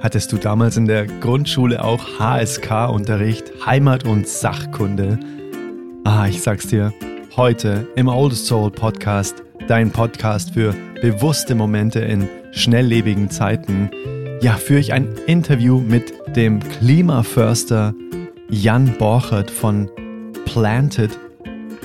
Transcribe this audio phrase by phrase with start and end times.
[0.00, 5.18] Hattest du damals in der Grundschule auch HSK-Unterricht, Heimat- und Sachkunde?
[6.04, 6.94] Ah, ich sag's dir,
[7.36, 13.90] heute im Old Soul Podcast, dein Podcast für bewusste Momente in schnelllebigen Zeiten,
[14.40, 17.92] ja, führe ich ein Interview mit dem Klimaförster
[18.48, 19.90] Jan Borchert von
[20.46, 21.10] Planted.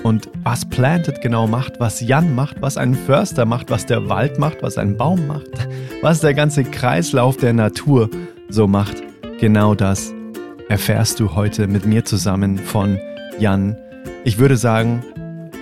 [0.06, 4.38] Und was Planted genau macht, was Jan macht, was ein Förster macht, was der Wald
[4.38, 5.50] macht, was ein Baum macht,
[6.04, 8.12] was der ganze Kreislauf der Natur
[8.48, 9.02] so macht,
[9.40, 10.14] genau das
[10.70, 13.00] erfährst du heute mit mir zusammen von
[13.40, 13.76] Jan.
[14.24, 15.04] Ich würde sagen,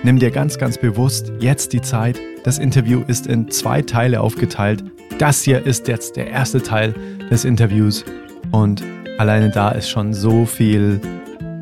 [0.02, 2.20] nimm dir ganz, ganz bewusst jetzt die Zeit.
[2.44, 4.84] Das Interview ist in zwei Teile aufgeteilt.
[5.16, 6.92] Das hier ist jetzt der erste Teil
[7.30, 8.04] des Interviews
[8.50, 8.82] und
[9.16, 11.00] alleine da ist schon so viel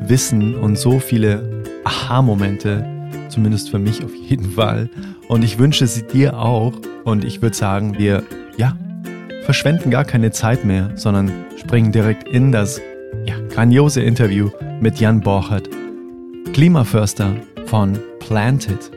[0.01, 1.52] Wissen und so viele
[1.83, 2.85] Aha-Momente,
[3.29, 4.89] zumindest für mich auf jeden Fall.
[5.27, 6.73] Und ich wünsche sie dir auch.
[7.03, 8.23] Und ich würde sagen, wir,
[8.57, 8.77] ja,
[9.43, 12.79] verschwenden gar keine Zeit mehr, sondern springen direkt in das
[13.25, 14.49] ja, grandiose Interview
[14.79, 15.69] mit Jan Borchert,
[16.53, 17.35] Klimaförster
[17.65, 18.91] von Planted.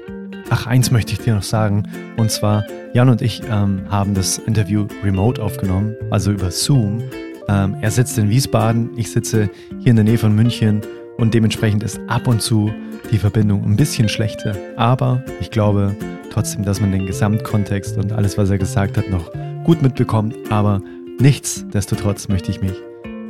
[0.50, 1.84] Ach, eins möchte ich dir noch sagen.
[2.16, 7.02] Und zwar, Jan und ich ähm, haben das Interview remote aufgenommen, also über Zoom.
[7.48, 10.80] Ähm, er sitzt in Wiesbaden, ich sitze hier in der Nähe von München
[11.18, 12.72] und dementsprechend ist ab und zu
[13.10, 14.56] die Verbindung ein bisschen schlechter.
[14.76, 15.96] Aber ich glaube
[16.30, 19.32] trotzdem, dass man den Gesamtkontext und alles, was er gesagt hat, noch
[19.64, 20.34] gut mitbekommt.
[20.50, 20.82] Aber
[21.18, 22.74] nichtsdestotrotz möchte ich mich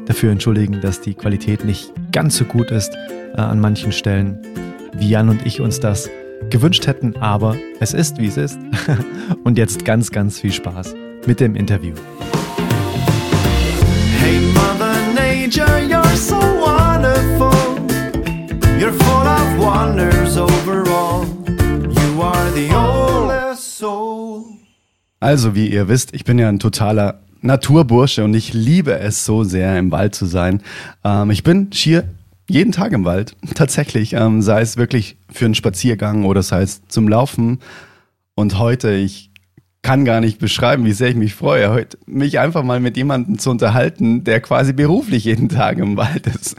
[0.06, 2.96] dafür entschuldigen, dass die Qualität nicht ganz so gut ist
[3.34, 4.38] äh, an manchen Stellen,
[4.94, 6.10] wie Jan und ich uns das
[6.50, 7.16] gewünscht hätten.
[7.18, 8.58] Aber es ist, wie es ist.
[9.44, 10.94] und jetzt ganz, ganz viel Spaß
[11.26, 11.94] mit dem Interview.
[19.66, 21.26] Full of wonders overall.
[21.48, 24.44] You are the oldest soul.
[25.20, 29.44] Also, wie ihr wisst, ich bin ja ein totaler Naturbursche und ich liebe es so
[29.44, 30.62] sehr, im Wald zu sein.
[31.04, 32.04] Ähm, ich bin schier
[32.48, 34.12] jeden Tag im Wald, tatsächlich.
[34.12, 37.60] Ähm, sei es wirklich für einen Spaziergang oder sei es zum Laufen.
[38.34, 39.30] Und heute, ich
[39.86, 43.38] kann gar nicht beschreiben, wie sehr ich mich freue, heute mich einfach mal mit jemandem
[43.38, 46.56] zu unterhalten, der quasi beruflich jeden Tag im Wald ist.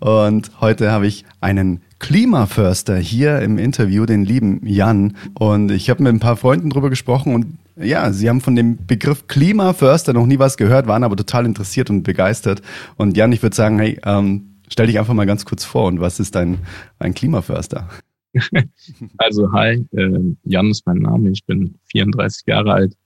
[0.00, 5.16] Und heute habe ich einen Klimaförster hier im Interview, den lieben Jan.
[5.34, 7.46] Und ich habe mit ein paar Freunden drüber gesprochen und
[7.76, 11.88] ja, sie haben von dem Begriff Klimaförster noch nie was gehört, waren aber total interessiert
[11.88, 12.62] und begeistert.
[12.96, 16.00] Und Jan, ich würde sagen, hey, ähm, stell dich einfach mal ganz kurz vor und
[16.00, 16.58] was ist dein,
[16.98, 17.88] ein Klimaförster?
[19.18, 21.30] Also, hi, äh, Jan ist mein Name.
[21.30, 22.96] Ich bin 34 Jahre alt,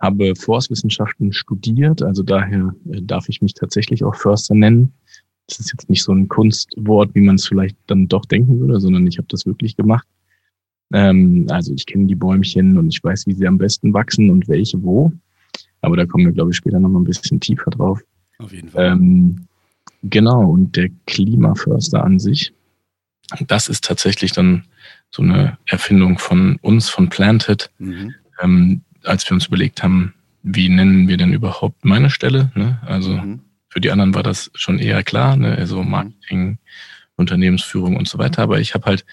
[0.00, 4.92] habe Forstwissenschaften studiert, also daher äh, darf ich mich tatsächlich auch Förster nennen.
[5.48, 8.80] Das ist jetzt nicht so ein Kunstwort, wie man es vielleicht dann doch denken würde,
[8.80, 10.06] sondern ich habe das wirklich gemacht.
[10.92, 14.48] Ähm, also ich kenne die Bäumchen und ich weiß, wie sie am besten wachsen und
[14.48, 15.12] welche wo.
[15.80, 18.00] Aber da kommen wir, glaube ich, später noch mal ein bisschen tiefer drauf.
[18.38, 18.92] Auf jeden Fall.
[18.92, 19.46] Ähm,
[20.02, 22.52] genau, und der Klimaförster an sich,
[23.46, 24.64] das ist tatsächlich dann
[25.10, 28.14] so eine Erfindung von uns, von Planted, mhm.
[28.40, 32.50] ähm, als wir uns überlegt haben, wie nennen wir denn überhaupt meine Stelle?
[32.54, 32.80] Ne?
[32.84, 33.40] Also mhm.
[33.68, 35.56] für die anderen war das schon eher klar, ne?
[35.56, 36.58] also Marketing,
[37.16, 38.42] Unternehmensführung und so weiter.
[38.42, 39.04] Aber ich habe halt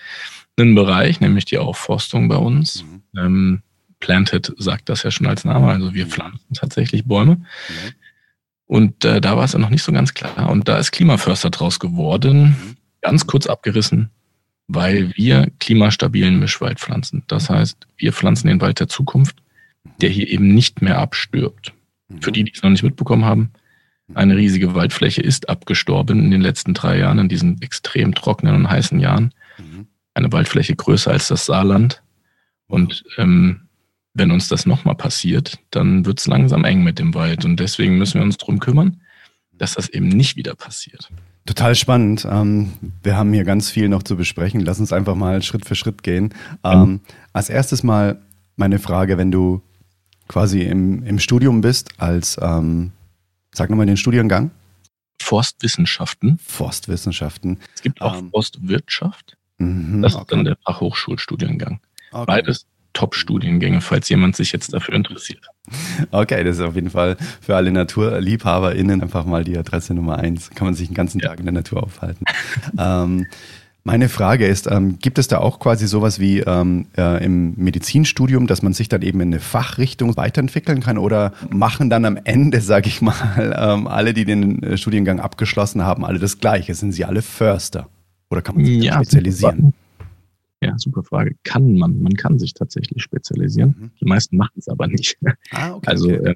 [0.58, 2.84] einen Bereich, nämlich die Aufforstung bei uns.
[2.84, 3.02] Mhm.
[3.18, 3.62] Ähm,
[4.00, 6.09] Planted sagt das ja schon als Name, also wir mhm.
[6.09, 7.36] pflanzen tatsächlich Bäume.
[7.36, 7.46] Mhm.
[8.66, 10.50] Und äh, da war es ja noch nicht so ganz klar.
[10.50, 12.78] Und da ist Klimaförster draus geworden.
[13.02, 14.10] Mhm ganz kurz abgerissen,
[14.68, 17.24] weil wir klimastabilen Mischwald pflanzen.
[17.28, 19.38] Das heißt, wir pflanzen den Wald der Zukunft,
[20.02, 21.74] der hier eben nicht mehr abstirbt.
[22.22, 23.52] Für die, die es noch nicht mitbekommen haben,
[24.16, 28.70] eine riesige Waldfläche ist abgestorben in den letzten drei Jahren, in diesen extrem trockenen und
[28.70, 29.34] heißen Jahren.
[30.16, 32.02] Eine Waldfläche größer als das Saarland.
[32.68, 33.68] Und ähm,
[34.16, 37.46] wenn uns das nochmal passiert, dann wird es langsam eng mit dem Wald.
[37.46, 39.02] Und deswegen müssen wir uns darum kümmern,
[39.54, 41.09] dass das eben nicht wieder passiert.
[41.50, 42.28] Total spannend.
[42.30, 44.62] Ähm, wir haben hier ganz viel noch zu besprechen.
[44.62, 46.32] Lass uns einfach mal Schritt für Schritt gehen.
[46.64, 47.00] Ähm,
[47.34, 48.22] als erstes mal
[48.56, 49.64] meine Frage, wenn du
[50.28, 52.92] quasi im, im Studium bist, als, ähm,
[53.52, 54.52] sag nochmal den Studiengang.
[55.20, 56.38] Forstwissenschaften.
[56.38, 57.58] Forstwissenschaften.
[57.73, 59.35] Es gibt auch ähm, Forstwirtschaft.
[59.58, 60.35] Mhm, das ist okay.
[60.35, 61.79] dann der Fachhochschulstudiengang.
[62.12, 62.26] Okay.
[62.28, 62.68] Beides
[62.99, 65.46] Top-Studiengänge, falls jemand sich jetzt dafür interessiert.
[66.11, 70.49] Okay, das ist auf jeden Fall für alle NaturliebhaberInnen einfach mal die Adresse Nummer eins.
[70.49, 71.40] Kann man sich den ganzen Tag ja.
[71.40, 72.25] in der Natur aufhalten.
[72.78, 73.25] ähm,
[73.85, 78.47] meine Frage ist, ähm, gibt es da auch quasi sowas wie ähm, äh, im Medizinstudium,
[78.47, 82.59] dass man sich dann eben in eine Fachrichtung weiterentwickeln kann oder machen dann am Ende,
[82.61, 86.75] sage ich mal, ähm, alle, die den äh, Studiengang abgeschlossen haben, alle das Gleiche?
[86.75, 87.87] Sind sie alle Förster?
[88.29, 89.73] Oder kann man sich ja, spezialisieren?
[90.61, 91.35] Ja, super Frage.
[91.44, 92.02] Kann man.
[92.02, 93.76] Man kann sich tatsächlich spezialisieren.
[93.79, 93.91] Mhm.
[94.02, 95.17] Die meisten machen es aber nicht.
[95.52, 96.32] Ah, okay, also okay.
[96.32, 96.35] Äh,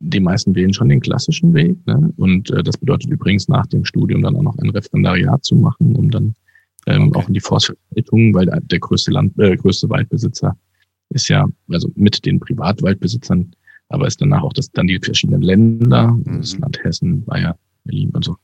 [0.00, 1.84] die meisten wählen schon den klassischen Weg.
[1.86, 2.12] Ne?
[2.16, 5.96] Und äh, das bedeutet übrigens nach dem Studium dann auch noch ein Referendariat zu machen,
[5.96, 6.34] um dann
[6.86, 7.18] ähm, okay.
[7.18, 10.56] auch in die Forstverwaltung, weil der größte Land, äh, größte Waldbesitzer
[11.10, 13.52] ist ja, also mit den Privatwaldbesitzern,
[13.88, 16.38] aber ist danach auch das, dann die verschiedenen Länder, mhm.
[16.38, 17.54] das Land Hessen, Bayern,
[17.84, 18.36] Berlin und so.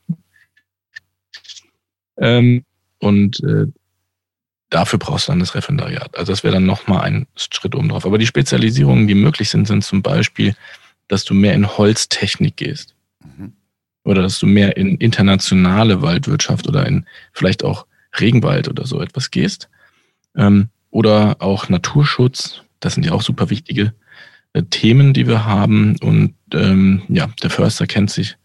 [2.18, 2.64] Ähm,
[3.00, 3.66] und äh,
[4.72, 6.16] dafür brauchst du dann das Referendariat.
[6.16, 8.06] Also das wäre dann nochmal ein Schritt oben drauf.
[8.06, 10.54] Aber die Spezialisierungen, die möglich sind, sind zum Beispiel,
[11.08, 12.94] dass du mehr in Holztechnik gehst.
[13.20, 13.52] Mhm.
[14.04, 17.86] Oder dass du mehr in internationale Waldwirtschaft oder in vielleicht auch
[18.18, 19.68] Regenwald oder so etwas gehst.
[20.36, 22.62] Ähm, oder auch Naturschutz.
[22.80, 23.92] Das sind ja auch super wichtige
[24.54, 25.96] äh, Themen, die wir haben.
[26.00, 28.36] Und ähm, ja, der Förster kennt sich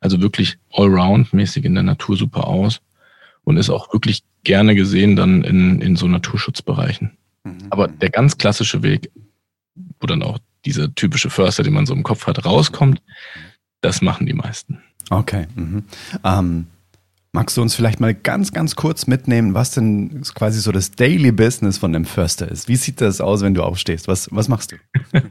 [0.00, 2.80] also wirklich allround-mäßig in der Natur super aus
[3.46, 7.16] und ist auch wirklich gerne gesehen dann in, in so Naturschutzbereichen.
[7.44, 7.58] Mhm.
[7.70, 9.10] Aber der ganz klassische Weg,
[10.00, 13.00] wo dann auch dieser typische Förster, den man so im Kopf hat, rauskommt,
[13.80, 14.82] das machen die meisten.
[15.10, 15.46] Okay.
[15.54, 15.84] Mhm.
[16.24, 16.66] Ähm,
[17.30, 21.30] magst du uns vielleicht mal ganz, ganz kurz mitnehmen, was denn quasi so das Daily
[21.30, 22.66] Business von dem Förster ist?
[22.66, 24.08] Wie sieht das aus, wenn du aufstehst?
[24.08, 24.76] Was, was machst du?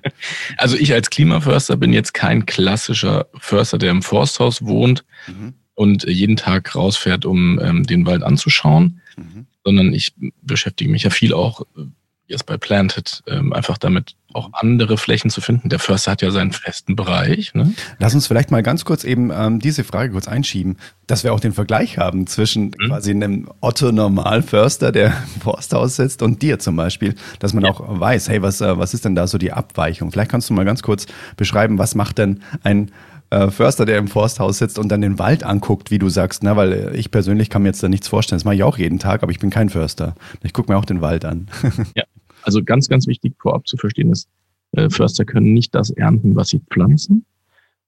[0.58, 5.04] Also ich als Klimaförster bin jetzt kein klassischer Förster, der im Forsthaus wohnt.
[5.28, 9.46] Mhm und jeden Tag rausfährt, um ähm, den Wald anzuschauen, mhm.
[9.64, 11.84] sondern ich beschäftige mich ja viel auch äh,
[12.28, 15.70] jetzt bei Planted, ähm, einfach damit auch andere Flächen zu finden.
[15.70, 17.54] Der Förster hat ja seinen festen Bereich.
[17.54, 17.74] Ne?
[18.00, 20.78] Lass uns vielleicht mal ganz kurz eben ähm, diese Frage kurz einschieben,
[21.08, 22.88] dass wir auch den Vergleich haben zwischen mhm.
[22.88, 25.12] quasi einem Otto-Normal-Förster, der
[25.42, 27.70] Forsthaus sitzt, und dir zum Beispiel, dass man ja.
[27.70, 30.12] auch weiß, hey, was, äh, was ist denn da so die Abweichung?
[30.12, 31.06] Vielleicht kannst du mal ganz kurz
[31.38, 32.92] beschreiben, was macht denn ein
[33.30, 36.56] äh, Förster, der im Forsthaus sitzt und dann den Wald anguckt, wie du sagst, ne?
[36.56, 38.38] weil ich persönlich kann mir jetzt da nichts vorstellen.
[38.38, 40.16] Das mache ich auch jeden Tag, aber ich bin kein Förster.
[40.44, 41.48] Ich gucke mir auch den Wald an.
[41.96, 42.04] ja,
[42.44, 44.30] also ganz, ganz wichtig vorab zu verstehen ist,
[44.74, 47.26] äh, Förster können nicht das ernten, was sie pflanzen,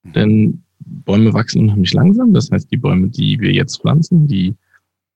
[0.03, 2.33] denn Bäume wachsen unheimlich langsam.
[2.33, 4.55] Das heißt, die Bäume, die wir jetzt pflanzen, die,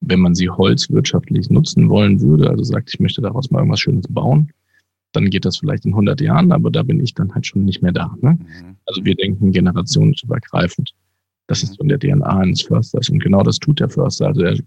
[0.01, 4.05] wenn man sie holzwirtschaftlich nutzen wollen würde, also sagt, ich möchte daraus mal irgendwas Schönes
[4.09, 4.51] bauen,
[5.11, 7.81] dann geht das vielleicht in 100 Jahren, aber da bin ich dann halt schon nicht
[7.81, 8.15] mehr da.
[8.21, 8.33] Ne?
[8.33, 8.77] Mhm.
[8.85, 10.93] Also wir denken generationsübergreifend.
[11.47, 14.27] Das ist von der DNA eines Försters und genau das tut der Förster.
[14.27, 14.57] Also, er,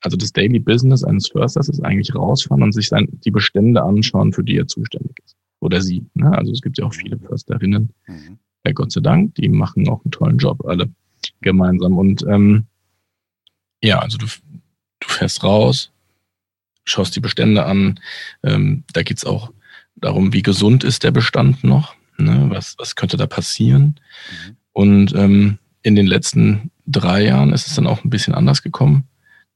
[0.00, 4.32] also das Daily Business eines Försters ist eigentlich rausfahren und sich sein, die Bestände anschauen,
[4.32, 5.36] für die er zuständig ist.
[5.60, 6.04] Oder sie.
[6.14, 6.36] Ne?
[6.36, 8.38] Also es gibt ja auch viele Försterinnen, mhm.
[8.66, 10.90] ja, Gott sei Dank, die machen auch einen tollen Job alle
[11.42, 11.96] gemeinsam.
[11.96, 12.66] Und ähm,
[13.82, 15.92] ja, also du, du fährst raus,
[16.84, 18.00] schaust die Bestände an.
[18.42, 19.52] Ähm, da geht's auch
[19.96, 22.46] darum, wie gesund ist der Bestand noch, ne?
[22.48, 24.00] was, was könnte da passieren.
[24.30, 24.56] Mhm.
[24.72, 29.04] Und ähm, in den letzten drei Jahren ist es dann auch ein bisschen anders gekommen.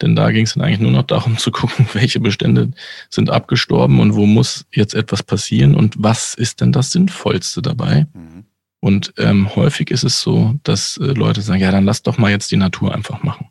[0.01, 2.71] Denn da ging es dann eigentlich nur noch darum zu gucken, welche Bestände
[3.11, 8.07] sind abgestorben und wo muss jetzt etwas passieren und was ist denn das Sinnvollste dabei.
[8.15, 8.45] Mhm.
[8.81, 12.31] Und ähm, häufig ist es so, dass äh, Leute sagen, ja, dann lass doch mal
[12.31, 13.49] jetzt die Natur einfach machen.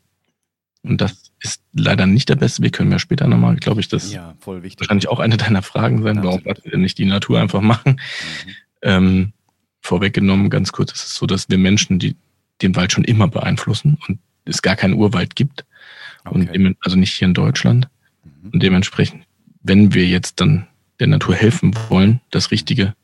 [0.82, 2.74] Und das ist leider nicht der beste Weg.
[2.74, 4.80] Können wir später nochmal, glaube ich, das ja, voll wichtig.
[4.80, 6.22] wahrscheinlich auch eine deiner Fragen sein.
[6.22, 7.92] Warum wir nicht die Natur einfach machen?
[7.92, 8.50] Mhm.
[8.82, 9.32] Ähm,
[9.80, 12.16] vorweggenommen, ganz kurz, ist es so, dass wir Menschen die,
[12.62, 15.64] den Wald schon immer beeinflussen und es gar keinen Urwald gibt.
[16.24, 16.58] Okay.
[16.58, 17.88] Und also nicht hier in Deutschland.
[18.24, 18.50] Mhm.
[18.50, 19.24] Und dementsprechend,
[19.62, 20.66] wenn wir jetzt dann
[20.98, 22.94] der Natur helfen wollen, das Richtige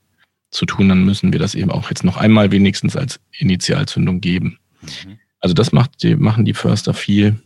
[0.50, 4.58] zu tun, dann müssen wir das eben auch jetzt noch einmal wenigstens als Initialzündung geben.
[4.82, 5.18] Mhm.
[5.40, 7.40] Also das macht die, machen die Förster viel.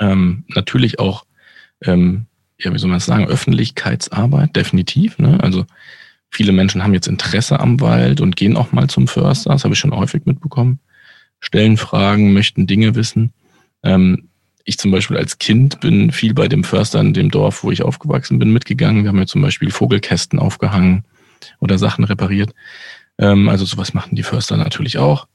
[0.00, 1.24] Ähm, natürlich auch,
[1.82, 2.26] ähm,
[2.58, 5.18] ja, wie soll man es sagen, Öffentlichkeitsarbeit, definitiv.
[5.18, 5.38] Ne?
[5.42, 5.64] Also
[6.30, 9.74] viele Menschen haben jetzt Interesse am Wald und gehen auch mal zum Förster, das habe
[9.74, 10.80] ich schon häufig mitbekommen,
[11.40, 13.32] stellen Fragen, möchten Dinge wissen.
[13.82, 14.28] Ähm,
[14.64, 17.82] ich zum Beispiel als Kind bin viel bei dem Förster in dem Dorf, wo ich
[17.82, 19.02] aufgewachsen bin, mitgegangen.
[19.02, 21.04] Wir haben ja zum Beispiel Vogelkästen aufgehangen
[21.58, 22.54] oder Sachen repariert.
[23.18, 25.26] Ähm, also sowas machen die Förster natürlich auch.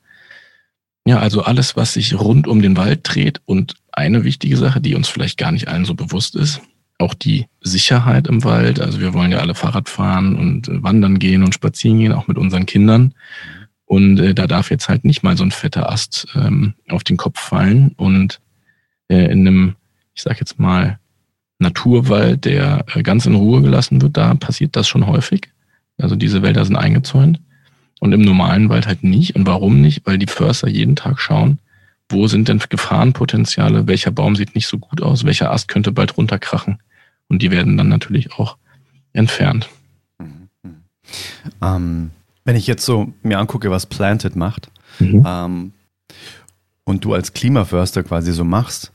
[1.06, 4.96] Ja, also alles, was sich rund um den Wald dreht und eine wichtige Sache, die
[4.96, 6.62] uns vielleicht gar nicht allen so bewusst ist,
[6.98, 8.80] auch die Sicherheit im Wald.
[8.80, 12.28] Also wir wollen ja alle Fahrrad fahren und äh, wandern gehen und spazieren gehen, auch
[12.28, 13.14] mit unseren Kindern.
[13.86, 17.18] Und äh, da darf jetzt halt nicht mal so ein fetter Ast ähm, auf den
[17.18, 17.92] Kopf fallen.
[17.98, 18.40] Und
[19.10, 19.76] äh, in einem,
[20.14, 21.00] ich sag jetzt mal,
[21.60, 25.50] Naturwald, der äh, ganz in Ruhe gelassen wird, da passiert das schon häufig.
[25.98, 27.40] Also diese Wälder sind eingezäunt
[28.04, 29.34] und im normalen Wald halt nicht.
[29.38, 30.06] Und warum nicht?
[30.06, 31.60] Weil die Förster jeden Tag schauen,
[32.10, 36.18] wo sind denn Gefahrenpotenziale, welcher Baum sieht nicht so gut aus, welcher Ast könnte bald
[36.18, 36.80] runterkrachen.
[37.30, 38.58] Und die werden dann natürlich auch
[39.14, 39.70] entfernt.
[40.20, 40.50] Mhm.
[41.62, 42.12] Ähm,
[42.44, 44.70] wenn ich jetzt so mir angucke, was Planted macht,
[45.00, 45.24] mhm.
[45.26, 45.74] ähm,
[46.84, 48.92] und du als Klimaförster quasi so machst,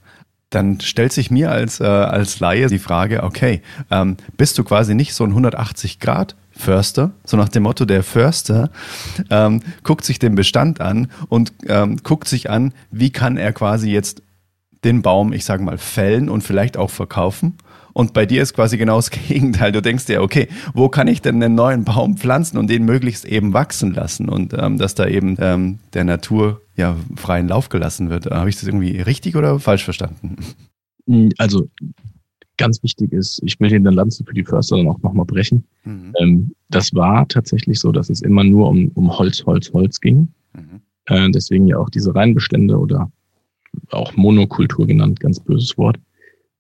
[0.51, 4.95] dann stellt sich mir als, äh, als Laie die Frage, okay, ähm, bist du quasi
[4.95, 8.71] nicht so ein 180 Grad Förster, so nach dem Motto, der Förster
[9.31, 13.91] ähm, guckt sich den Bestand an und ähm, guckt sich an, wie kann er quasi
[13.91, 14.23] jetzt
[14.85, 17.55] den Baum, ich sage mal, fällen und vielleicht auch verkaufen.
[17.93, 19.73] Und bei dir ist quasi genau das Gegenteil.
[19.73, 23.25] Du denkst dir, okay, wo kann ich denn einen neuen Baum pflanzen und den möglichst
[23.25, 28.11] eben wachsen lassen und ähm, dass da eben ähm, der Natur ja freien Lauf gelassen
[28.11, 28.27] wird.
[28.27, 30.37] Habe ich das irgendwie richtig oder falsch verstanden?
[31.39, 31.69] Also
[32.59, 35.65] ganz wichtig ist, ich will hier eine Lanze für die Förster dann auch nochmal brechen.
[35.85, 36.13] Mhm.
[36.21, 40.29] Ähm, das war tatsächlich so, dass es immer nur um, um Holz, Holz, Holz ging.
[40.53, 40.81] Mhm.
[41.07, 43.11] Äh, deswegen ja auch diese Reinbestände oder
[43.93, 45.99] auch Monokultur genannt, ganz böses Wort.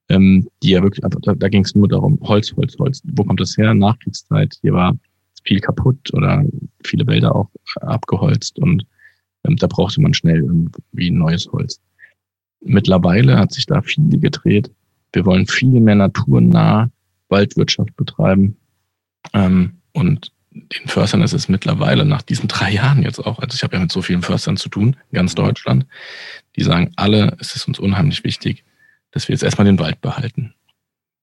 [0.09, 3.03] Ähm, die ja wirklich, da, da ging es nur darum, Holz, Holz, Holz.
[3.05, 3.75] Wo kommt das her?
[3.75, 4.97] Nachkriegszeit, hier war
[5.45, 6.45] viel kaputt oder
[6.85, 7.49] viele Wälder auch
[7.81, 8.87] abgeholzt und
[9.45, 11.81] ähm, da brauchte man schnell irgendwie neues Holz.
[12.61, 14.71] Mittlerweile hat sich da viel gedreht
[15.13, 16.91] wir wollen viel mehr naturnah
[17.29, 18.57] Waldwirtschaft betreiben.
[19.33, 23.63] Ähm, und den Förstern ist es mittlerweile nach diesen drei Jahren jetzt auch, also ich
[23.63, 25.37] habe ja mit so vielen Förstern zu tun, in ganz mhm.
[25.37, 25.87] Deutschland,
[26.57, 28.65] die sagen alle, es ist uns unheimlich wichtig,
[29.11, 30.55] dass wir jetzt erstmal den Wald behalten.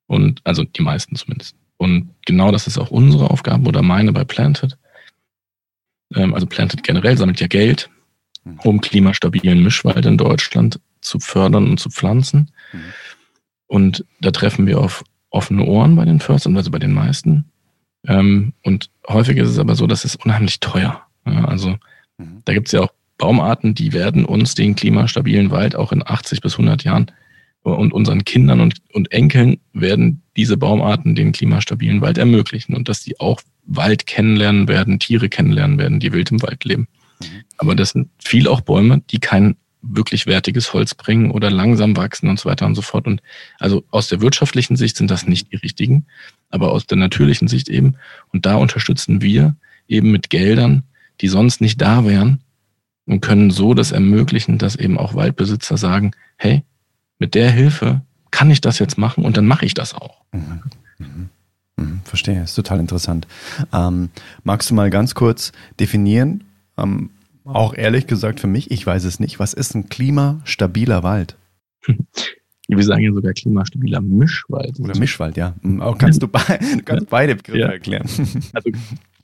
[0.08, 1.56] Und also die meisten zumindest.
[1.78, 4.78] Und genau das ist auch unsere Aufgabe oder meine bei Planted.
[6.14, 7.90] Ähm, also Planted generell sammelt ja Geld,
[8.44, 8.60] mhm.
[8.60, 12.52] um klimastabilen Mischwald in Deutschland zu fördern und zu pflanzen.
[12.72, 12.94] Mhm.
[13.68, 17.46] Und da treffen wir auf offene Ohren bei den Förstern, also bei den meisten.
[18.08, 21.02] Ähm, und häufig ist es aber so, dass es unheimlich teuer.
[21.26, 21.78] Ja, also
[22.18, 22.42] mhm.
[22.46, 26.42] da gibt es ja auch Baumarten, die werden uns den klimastabilen Wald auch in 80
[26.42, 27.12] bis 100 Jahren
[27.64, 33.04] und unseren Kindern und, und Enkeln werden diese Baumarten den klimastabilen Wald ermöglichen und dass
[33.04, 36.88] die auch Wald kennenlernen werden, Tiere kennenlernen werden, die wild im Wald leben.
[37.20, 37.26] Mhm.
[37.58, 39.56] Aber das sind viel auch Bäume, die keinen
[39.88, 43.08] wirklich wertiges Holz bringen oder langsam wachsen und so weiter und so fort.
[43.08, 43.22] Und
[43.60, 46.06] also aus der wirtschaftlichen Sicht sind das nicht die richtigen,
[46.50, 47.96] aber aus der natürlichen Sicht eben.
[48.32, 49.56] Und da unterstützen wir
[49.88, 50.84] eben mit Geldern,
[51.22, 52.42] die sonst nicht da wären
[53.06, 56.64] und können so das ermöglichen, dass eben auch Waldbesitzer sagen, hey,
[57.20, 58.02] mit der Hilfe
[58.32, 60.22] kann ich das jetzt machen und dann mache ich das auch.
[60.32, 60.62] Mhm.
[60.98, 61.30] Mhm.
[61.78, 62.02] Mhm.
[62.04, 63.28] Verstehe, ist total interessant.
[63.74, 64.10] Ähm,
[64.44, 66.44] magst du mal ganz kurz definieren,
[66.78, 67.12] ähm,
[67.46, 69.40] auch ehrlich gesagt für mich, ich weiß es nicht.
[69.40, 71.38] Was ist ein klimastabiler Wald?
[72.68, 74.80] Wir sagen ja sogar klimastabiler Mischwald.
[74.80, 75.54] Oder Mischwald, ja.
[75.62, 77.68] Hm, auch kannst du, be du kannst beide Begriffe ja.
[77.68, 78.08] erklären.
[78.54, 78.72] Also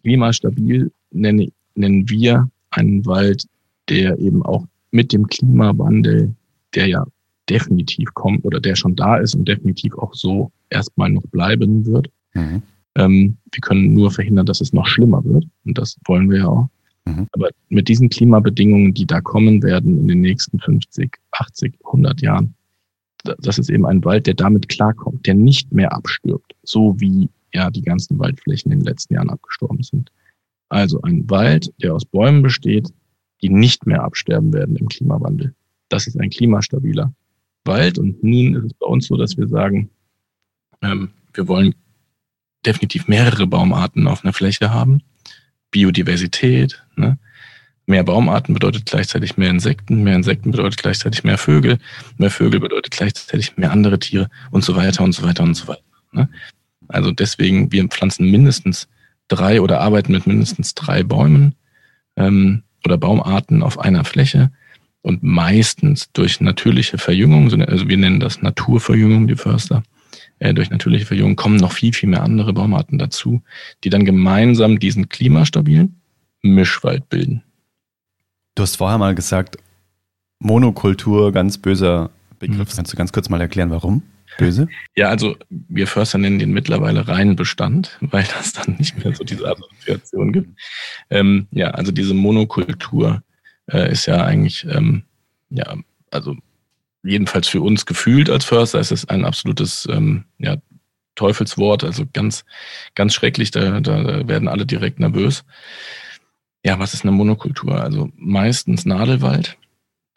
[0.04, 3.46] klimastabil nennen, nennen wir einen Wald,
[3.90, 6.36] der eben auch mit dem Klimawandel,
[6.76, 7.04] der ja
[7.50, 12.10] definitiv kommt oder der schon da ist und definitiv auch so erstmal noch bleiben wird.
[12.34, 12.62] Mhm.
[12.96, 15.46] Ähm, wir können nur verhindern, dass es noch schlimmer wird.
[15.66, 16.70] Und das wollen wir ja auch.
[17.06, 17.28] Mhm.
[17.32, 22.56] Aber mit diesen Klimabedingungen, die da kommen werden in den nächsten 50, 80, 100 Jahren,
[23.24, 27.70] das ist eben ein Wald, der damit klarkommt, der nicht mehr abstirbt, so wie ja
[27.70, 30.12] die ganzen Waldflächen in den letzten Jahren abgestorben sind.
[30.70, 32.90] Also ein Wald, der aus Bäumen besteht,
[33.42, 35.54] die nicht mehr absterben werden im Klimawandel.
[35.90, 37.14] Das ist ein klimastabiler
[37.66, 38.00] Wald.
[38.00, 39.90] Und nun ist es bei uns so, dass wir sagen,
[40.82, 41.76] ähm, wir wollen
[42.66, 45.02] definitiv mehrere Baumarten auf einer Fläche haben.
[45.72, 46.84] Biodiversität.
[46.96, 47.18] Ne?
[47.88, 51.78] Mehr Baumarten bedeutet gleichzeitig mehr Insekten, mehr Insekten bedeutet gleichzeitig mehr Vögel,
[52.18, 55.68] mehr Vögel bedeutet gleichzeitig mehr andere Tiere und so weiter und so weiter und so
[55.68, 55.82] weiter.
[56.12, 56.30] Ne?
[56.88, 58.88] Also deswegen, wir pflanzen mindestens
[59.28, 61.56] drei oder arbeiten mit mindestens drei Bäumen
[62.18, 64.52] ähm, oder Baumarten auf einer Fläche
[65.02, 69.84] und meistens durch natürliche Verjüngung, also wir nennen das Naturverjüngung, die Förster,
[70.42, 73.44] äh, durch natürliche Verjüngung kommen noch viel, viel mehr andere Baumarten dazu,
[73.84, 76.02] die dann gemeinsam diesen klimastabilen
[76.42, 77.44] Mischwald bilden.
[78.56, 79.58] Du hast vorher mal gesagt,
[80.40, 82.72] Monokultur, ganz böser Begriff.
[82.72, 82.76] Mhm.
[82.76, 84.02] Kannst du ganz kurz mal erklären, warum?
[84.40, 84.68] Böse?
[84.96, 89.24] Ja, also wir Förster nennen den mittlerweile reinen Bestand, weil das dann nicht mehr so
[89.24, 90.60] diese Assoziation gibt.
[91.12, 93.22] Ähm, ja, also diese Monokultur
[93.72, 95.04] äh, ist ja eigentlich, ähm,
[95.52, 95.76] ja,
[96.10, 96.36] also
[97.04, 100.58] jedenfalls für uns gefühlt als Förster ist es ein absolutes ähm, ja,
[101.16, 102.46] Teufelswort, also ganz,
[102.96, 105.44] ganz schrecklich, da, da werden alle direkt nervös.
[106.64, 107.82] Ja, was ist eine Monokultur?
[107.82, 109.58] Also meistens Nadelwald,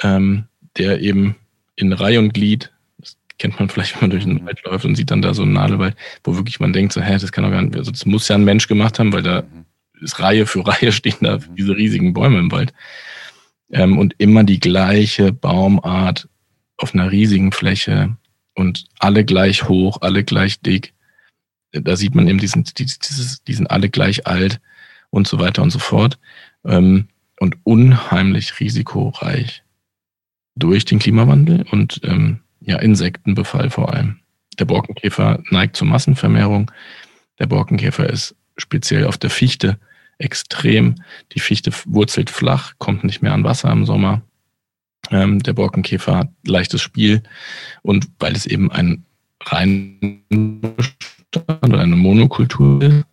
[0.02, 0.44] ähm,
[0.76, 1.36] der eben
[1.76, 4.94] in Reihe und Glied, das kennt man vielleicht, wenn man durch den Wald läuft und
[4.94, 7.50] sieht dann da so einen Nadelwald, wo wirklich man denkt, so, hä, das kann doch
[7.50, 9.44] gar nicht, also das muss ja ein Mensch gemacht haben, weil da
[10.00, 12.72] ist Reihe für Reihe stehen da diese riesigen Bäume im Wald.
[13.70, 16.28] Ähm, und immer die gleiche Baumart
[16.76, 18.16] auf einer riesigen Fläche
[18.54, 20.92] und alle gleich hoch, alle gleich dick.
[21.72, 24.60] Da sieht man eben, die sind, die, dieses, die sind alle gleich alt
[25.10, 26.18] und so weiter und so fort.
[26.64, 27.08] Ähm,
[27.40, 29.62] und unheimlich risikoreich
[30.56, 34.20] durch den Klimawandel und ähm, ja, Insektenbefall vor allem.
[34.58, 36.70] Der Borkenkäfer neigt zur Massenvermehrung.
[37.38, 39.78] Der Borkenkäfer ist speziell auf der Fichte
[40.18, 40.94] extrem.
[41.32, 44.22] Die Fichte wurzelt flach, kommt nicht mehr an Wasser im Sommer.
[45.10, 47.22] Ähm, der Borkenkäfer hat leichtes Spiel
[47.82, 49.04] und weil es eben ein
[49.44, 50.22] rein
[51.62, 53.04] oder eine Monokultur ist,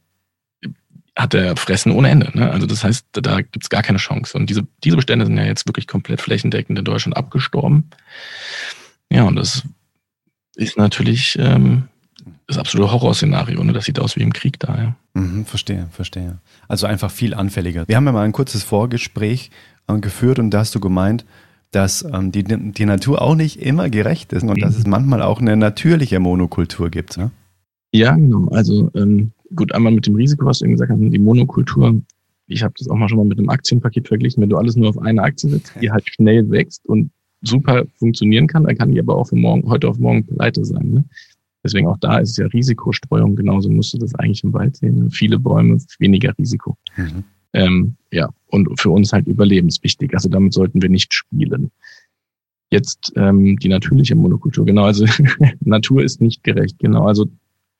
[1.17, 2.31] hat er Fressen ohne Ende.
[2.33, 2.49] Ne?
[2.49, 4.37] Also das heißt, da gibt es gar keine Chance.
[4.37, 7.89] Und diese, diese Bestände sind ja jetzt wirklich komplett flächendeckend in Deutschland abgestorben.
[9.09, 9.63] Ja, und das
[10.55, 11.89] ist natürlich ähm,
[12.47, 13.63] das absolute Horrorszenario.
[13.63, 13.73] Ne?
[13.73, 14.77] Das sieht aus wie im Krieg da.
[14.77, 14.95] Ja.
[15.13, 16.39] Mhm, verstehe, verstehe.
[16.67, 17.87] Also einfach viel anfälliger.
[17.87, 19.51] Wir haben ja mal ein kurzes Vorgespräch
[19.87, 21.25] äh, geführt und da hast du gemeint,
[21.71, 24.61] dass ähm, die, die Natur auch nicht immer gerecht ist und mhm.
[24.61, 27.17] dass es manchmal auch eine natürliche Monokultur gibt.
[27.17, 27.31] Ne?
[27.93, 28.47] Ja, genau.
[28.49, 32.01] Also ähm, gut, einmal mit dem Risiko, was du eben gesagt hast, die Monokultur.
[32.47, 34.41] Ich habe das auch mal schon mal mit einem Aktienpaket verglichen.
[34.41, 37.11] Wenn du alles nur auf eine Aktie setzt, die halt schnell wächst und
[37.41, 40.91] super funktionieren kann, dann kann die aber auch von morgen, heute auf morgen pleite sein.
[40.91, 41.05] Ne?
[41.63, 43.35] Deswegen auch da ist es ja Risikostreuung.
[43.35, 44.95] Genauso musst du das eigentlich im Wald sehen.
[44.95, 45.09] Ne?
[45.11, 46.77] Viele Bäume, weniger Risiko.
[46.97, 47.23] Mhm.
[47.53, 50.13] Ähm, ja, und für uns halt überlebenswichtig.
[50.13, 51.71] Also damit sollten wir nicht spielen.
[52.71, 54.65] Jetzt ähm, die natürliche Monokultur.
[54.65, 55.05] Genau, also
[55.59, 56.79] Natur ist nicht gerecht.
[56.79, 57.27] Genau, also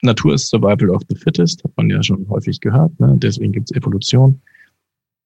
[0.01, 2.99] Natur ist Survival of the Fittest, hat man ja schon häufig gehört.
[2.99, 3.15] Ne?
[3.17, 4.41] Deswegen gibt es Evolution.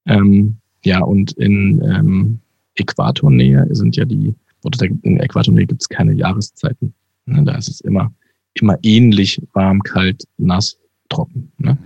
[0.06, 2.38] Ähm, ja, und in ähm,
[2.76, 6.94] Äquatornähe sind ja die, oder in Äquatornähe gibt es keine Jahreszeiten.
[7.24, 7.42] Ne?
[7.44, 8.12] Da ist es immer,
[8.54, 11.50] immer ähnlich warm, kalt, nass, trocken.
[11.58, 11.76] Ne?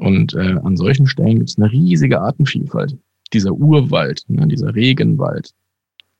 [0.00, 2.96] Und äh, an solchen Stellen gibt es eine riesige Artenvielfalt.
[3.34, 4.46] Dieser Urwald, ne?
[4.48, 5.52] dieser Regenwald,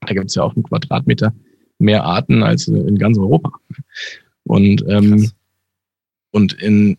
[0.00, 1.32] da gibt es ja auch einen Quadratmeter
[1.78, 3.52] mehr Arten als in ganz Europa.
[4.44, 5.30] Und ähm,
[6.30, 6.98] und in,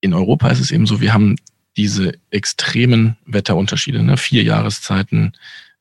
[0.00, 1.36] in Europa ist es eben so, wir haben
[1.76, 4.16] diese extremen Wetterunterschiede, ne?
[4.16, 5.32] vier Jahreszeiten.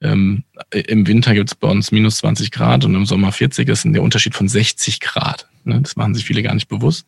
[0.01, 3.67] Ähm, Im Winter gibt es bei uns minus 20 Grad und im Sommer 40.
[3.67, 5.47] Das ist der Unterschied von 60 Grad.
[5.63, 5.81] Ne?
[5.81, 7.07] Das machen sich viele gar nicht bewusst.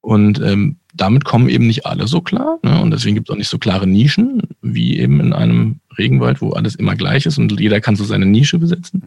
[0.00, 2.58] Und ähm, damit kommen eben nicht alle so klar.
[2.62, 2.80] Ne?
[2.80, 6.50] Und deswegen gibt es auch nicht so klare Nischen, wie eben in einem Regenwald, wo
[6.50, 9.04] alles immer gleich ist und jeder kann so seine Nische besetzen.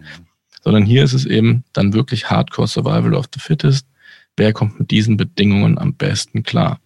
[0.61, 3.85] Sondern hier ist es eben dann wirklich Hardcore Survival of the Fittest
[4.39, 6.79] wer kommt mit diesen Bedingungen am besten klar.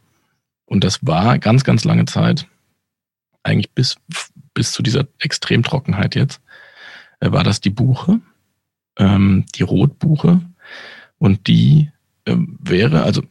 [0.66, 2.48] Und das war ganz, ganz lange Zeit,
[3.44, 3.96] eigentlich bis,
[4.54, 6.42] bis zu dieser Extremtrockenheit jetzt,
[7.20, 8.20] äh, war das die Buche,
[8.98, 10.42] ähm, die Rotbuche.
[11.20, 11.92] Und die
[12.26, 13.22] äh, wäre, also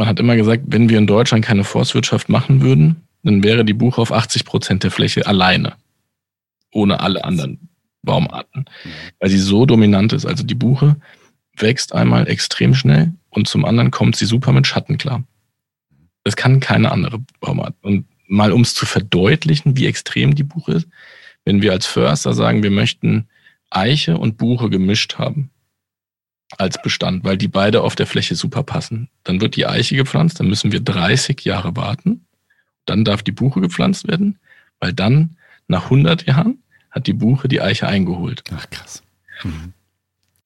[0.00, 3.74] man hat immer gesagt, wenn wir in Deutschland keine Forstwirtschaft machen würden, dann wäre die
[3.74, 5.74] Buche auf 80 Prozent der Fläche alleine,
[6.72, 7.68] ohne alle anderen
[8.00, 8.64] Baumarten,
[9.18, 10.24] weil sie so dominant ist.
[10.24, 10.96] Also die Buche
[11.54, 15.22] wächst einmal extrem schnell und zum anderen kommt sie super mit Schatten klar.
[16.24, 17.74] Das kann keine andere Baumart.
[17.82, 20.88] Und mal um es zu verdeutlichen, wie extrem die Buche ist,
[21.44, 23.28] wenn wir als Förster sagen, wir möchten
[23.68, 25.50] Eiche und Buche gemischt haben
[26.58, 29.08] als Bestand, weil die beide auf der Fläche super passen.
[29.24, 32.26] Dann wird die Eiche gepflanzt, dann müssen wir 30 Jahre warten.
[32.86, 34.38] Dann darf die Buche gepflanzt werden,
[34.80, 35.36] weil dann
[35.68, 38.42] nach 100 Jahren hat die Buche die Eiche eingeholt.
[38.52, 39.02] Ach krass.
[39.44, 39.72] Mhm.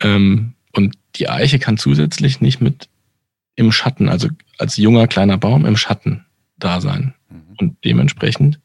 [0.00, 2.88] Ähm, und die Eiche kann zusätzlich nicht mit
[3.56, 6.24] im Schatten, also als junger kleiner Baum im Schatten
[6.58, 7.14] da sein.
[7.30, 7.56] Mhm.
[7.58, 8.60] Und dementsprechend,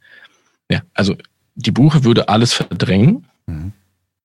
[0.70, 1.16] ja, also
[1.56, 3.28] die Buche würde alles verdrängen.
[3.46, 3.74] Mhm.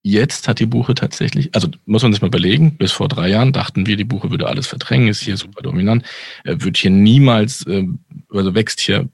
[0.06, 3.54] Jetzt hat die Buche tatsächlich, also muss man sich mal überlegen, bis vor drei Jahren
[3.54, 6.04] dachten wir, die Buche würde alles verdrängen, ist hier super dominant,
[6.44, 7.86] äh, wird hier niemals, äh,
[8.28, 9.08] also wächst hier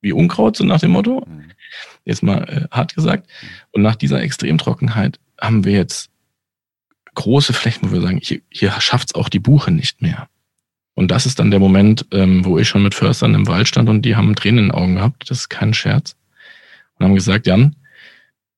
[0.00, 1.24] wie Unkraut, so nach dem Motto.
[1.24, 1.52] Mhm.
[2.04, 3.28] Jetzt mal äh, hart gesagt.
[3.28, 3.46] Mhm.
[3.70, 6.10] Und nach dieser Extremtrockenheit haben wir jetzt
[7.14, 10.28] große Flächen, wo wir sagen, hier, hier schafft es auch die Buche nicht mehr.
[10.94, 13.88] Und das ist dann der Moment, ähm, wo ich schon mit Förstern im Wald stand
[13.88, 15.30] und die haben Tränen in den Augen gehabt.
[15.30, 16.16] Das ist kein Scherz.
[16.98, 17.76] Und haben gesagt, Jan,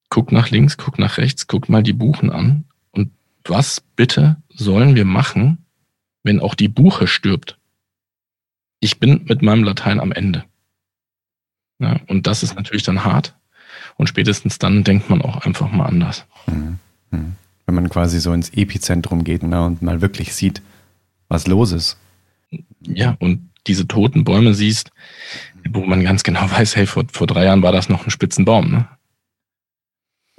[0.08, 2.64] guck nach links, guck nach rechts, guck mal die Buchen an.
[2.90, 3.10] Und
[3.44, 5.58] was bitte sollen wir machen,
[6.22, 7.58] wenn auch die Buche stirbt?
[8.80, 10.44] Ich bin mit meinem Latein am Ende.
[11.80, 13.34] Ja, und das ist natürlich dann hart.
[13.96, 16.26] Und spätestens dann denkt man auch einfach mal anders.
[16.46, 16.78] Mhm.
[17.10, 17.36] Mhm
[17.68, 20.62] wenn man quasi so ins Epizentrum geht ne, und mal wirklich sieht,
[21.28, 21.98] was los ist.
[22.80, 24.90] Ja, und diese toten Bäume siehst,
[25.68, 28.70] wo man ganz genau weiß, hey, vor, vor drei Jahren war das noch ein Spitzenbaum.
[28.70, 28.88] Ne?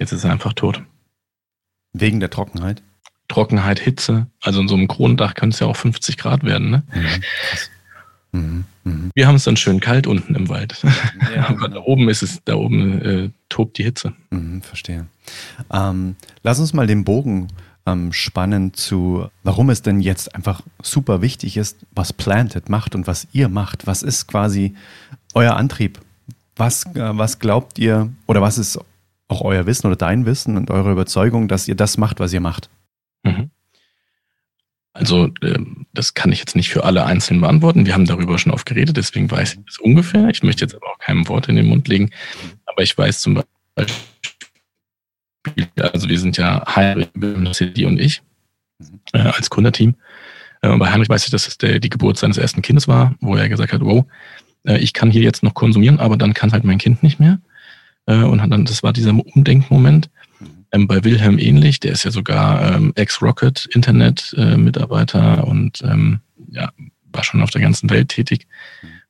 [0.00, 0.82] Jetzt ist er einfach tot.
[1.92, 2.82] Wegen der Trockenheit?
[3.28, 4.26] Trockenheit, Hitze.
[4.42, 6.70] Also in so einem Kronendach können es ja auch 50 Grad werden.
[6.70, 6.82] Ne?
[6.94, 7.22] Mhm,
[8.32, 8.64] Mhm.
[8.84, 9.10] Mhm.
[9.14, 10.82] Wir haben es dann schön kalt unten im Wald.
[11.34, 11.68] Ja, Aber genau.
[11.68, 14.14] da oben ist es, da oben äh, tobt die Hitze.
[14.30, 15.06] Mhm, verstehe.
[15.72, 17.48] Ähm, lass uns mal den Bogen
[17.86, 23.06] ähm, spannen zu, warum es denn jetzt einfach super wichtig ist, was Planted macht und
[23.08, 23.86] was ihr macht.
[23.88, 24.74] Was ist quasi
[25.34, 26.00] euer Antrieb?
[26.56, 28.78] Was, äh, was glaubt ihr oder was ist
[29.30, 32.40] auch euer Wissen oder dein Wissen und eure Überzeugung, dass ihr das macht, was ihr
[32.40, 32.68] macht?
[33.22, 33.50] Mhm.
[34.92, 37.86] Also ähm, das kann ich jetzt nicht für alle einzeln beantworten.
[37.86, 40.28] Wir haben darüber schon oft geredet, deswegen weiß ich das ungefähr.
[40.30, 42.10] Ich möchte jetzt aber auch keinem Wort in den Mund legen.
[42.66, 43.40] Aber ich weiß zum
[43.74, 43.96] Beispiel,
[45.80, 47.08] also wir sind ja Heinrich,
[47.52, 48.20] City und ich
[49.12, 49.94] äh, als Gründerteam.
[50.62, 53.36] Äh, bei Heinrich weiß ich, dass es der, die Geburt seines ersten Kindes war, wo
[53.36, 54.04] er gesagt hat, wow,
[54.64, 57.40] äh, ich kann hier jetzt noch konsumieren, aber dann kann halt mein Kind nicht mehr.
[58.06, 60.10] Äh, und dann, das war dieser Umdenkmoment.
[60.72, 66.70] Ähm, bei Wilhelm ähnlich, der ist ja sogar ähm, Ex-Rocket-Internet-Mitarbeiter äh, und ähm, ja,
[67.12, 68.46] war schon auf der ganzen Welt tätig.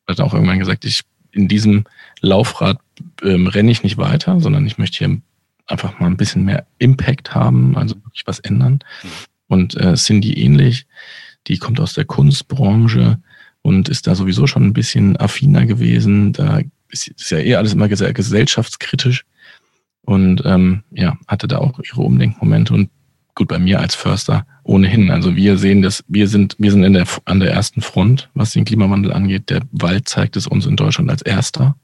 [0.06, 1.84] Hat auch irgendwann gesagt, ich in diesem
[2.20, 2.78] Laufrad
[3.22, 5.20] ähm, renne ich nicht weiter, sondern ich möchte hier
[5.66, 8.80] einfach mal ein bisschen mehr Impact haben, also wirklich was ändern.
[9.46, 10.86] Und äh, Cindy ähnlich,
[11.46, 13.20] die kommt aus der Kunstbranche
[13.62, 16.32] und ist da sowieso schon ein bisschen affiner gewesen.
[16.32, 19.24] Da ist, ist ja eh alles immer sehr gesellschaftskritisch
[20.02, 22.90] und ähm, ja, hatte da auch ihre Umdenkmomente und
[23.34, 25.10] gut bei mir als Förster ohnehin.
[25.10, 28.52] Also wir sehen das, wir sind, wir sind in der, an der ersten Front, was
[28.52, 29.50] den Klimawandel angeht.
[29.50, 31.76] Der Wald zeigt es uns in Deutschland als erster.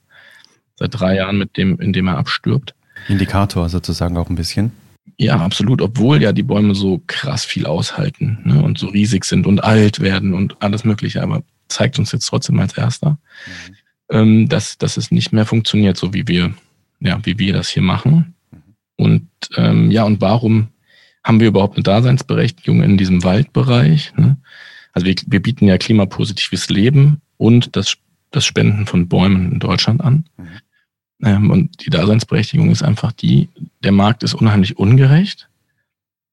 [0.77, 2.75] Seit drei Jahren mit dem, in dem er abstirbt.
[3.09, 4.73] Indikator sozusagen auch ein bisschen.
[5.16, 5.81] Ja, absolut.
[5.81, 10.01] Obwohl ja die Bäume so krass viel aushalten ne, und so riesig sind und alt
[10.01, 13.76] werden und alles Mögliche, aber zeigt uns jetzt trotzdem als erster, mhm.
[14.11, 16.55] Ähm, dass, dass es nicht mehr funktioniert, so wie wir
[17.01, 18.35] ja, wie wir das hier machen.
[18.97, 20.69] Und ähm, ja, und warum
[21.23, 24.14] haben wir überhaupt eine Daseinsberechtigung in diesem Waldbereich?
[24.16, 24.38] Ne?
[24.92, 27.97] Also wir, wir bieten ja klimapositives Leben und das,
[28.31, 30.25] das Spenden von Bäumen in Deutschland an.
[30.37, 30.47] Mhm.
[31.23, 33.49] Ähm, und die Daseinsberechtigung ist einfach die,
[33.83, 35.49] der Markt ist unheimlich ungerecht.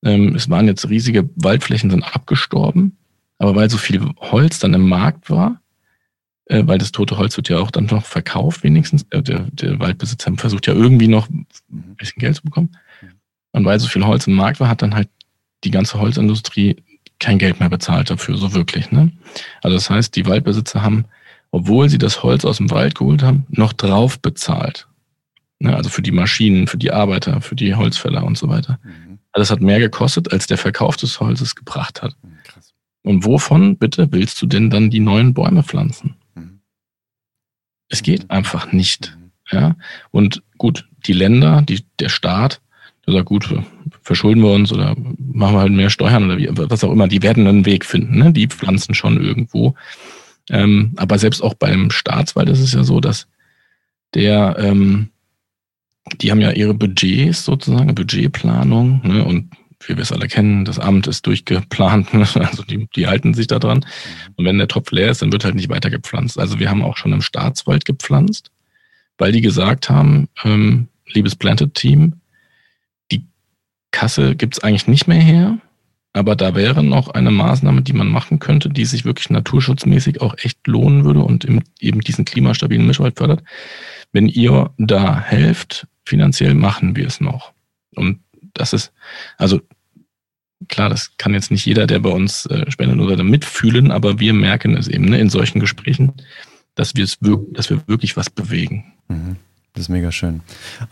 [0.04, 2.98] Ähm, es waren jetzt riesige Waldflächen sind abgestorben,
[3.38, 5.62] aber weil so viel Holz dann im Markt war,
[6.46, 9.08] äh, weil das tote Holz wird ja auch dann noch verkauft, wenigstens.
[9.10, 11.48] Der, der, der Waldbesitzer versucht ja irgendwie noch ein
[11.98, 12.76] bisschen Geld zu bekommen.
[13.52, 15.10] Und weil so viel Holz im Markt war, hat dann halt
[15.64, 16.76] die ganze Holzindustrie
[17.20, 18.92] kein Geld mehr bezahlt dafür, so wirklich.
[18.92, 19.12] Ne?
[19.62, 21.06] Also das heißt, die Waldbesitzer haben,
[21.52, 24.88] obwohl sie das Holz aus dem Wald geholt haben, noch drauf bezahlt.
[25.60, 25.76] Ne?
[25.76, 28.80] Also für die Maschinen, für die Arbeiter, für die Holzfäller und so weiter.
[28.84, 29.20] Mhm.
[29.32, 32.16] Also das hat mehr gekostet, als der Verkauf des Holzes gebracht hat.
[32.22, 32.74] Mhm, krass.
[33.04, 36.16] Und wovon, bitte, willst du denn dann die neuen Bäume pflanzen?
[37.94, 39.16] Es geht einfach nicht.
[39.52, 39.76] Ja?
[40.10, 42.60] Und gut, die Länder, die, der Staat,
[43.06, 43.54] der sagt, gut,
[44.02, 47.22] verschulden wir uns oder machen wir halt mehr Steuern oder wie, was auch immer, die
[47.22, 48.18] werden einen Weg finden.
[48.18, 48.34] Ne?
[48.34, 49.76] Die pflanzen schon irgendwo.
[50.50, 53.28] Ähm, aber selbst auch beim Staatswald ist es ja so, dass
[54.16, 55.10] der, ähm,
[56.20, 59.24] die haben ja ihre Budgets sozusagen, Budgetplanung, ne?
[59.24, 59.52] und
[59.88, 63.60] wie wir es alle kennen, das Amt ist durchgeplant, also die, die halten sich da
[63.60, 63.80] dran.
[63.80, 64.34] Mhm.
[64.36, 66.40] Und wenn der Topf leer ist, dann wird halt nicht weiter gepflanzt.
[66.40, 68.52] Also wir haben auch schon im Staatswald gepflanzt,
[69.18, 72.14] weil die gesagt haben, ähm, liebes Planted-Team,
[73.12, 73.26] die
[73.92, 75.58] Kasse gibt's eigentlich nicht mehr her,
[76.14, 80.36] aber da wäre noch eine Maßnahme, die man machen könnte, die sich wirklich naturschutzmäßig auch
[80.38, 81.46] echt lohnen würde und
[81.80, 83.44] eben diesen klimastabilen Mischwald fördert.
[84.12, 87.52] Wenn ihr da helft, finanziell machen wir es noch.
[87.96, 88.20] Und
[88.54, 88.94] das ist,
[89.38, 89.62] also
[90.68, 94.34] klar, das kann jetzt nicht jeder, der bei uns äh, spendet oder mitfühlen, aber wir
[94.34, 96.14] merken es eben ne, in solchen Gesprächen,
[96.76, 97.18] dass wir es
[97.52, 98.94] dass wir wirklich was bewegen.
[99.08, 99.38] Mhm.
[99.74, 100.42] Das ist mega schön.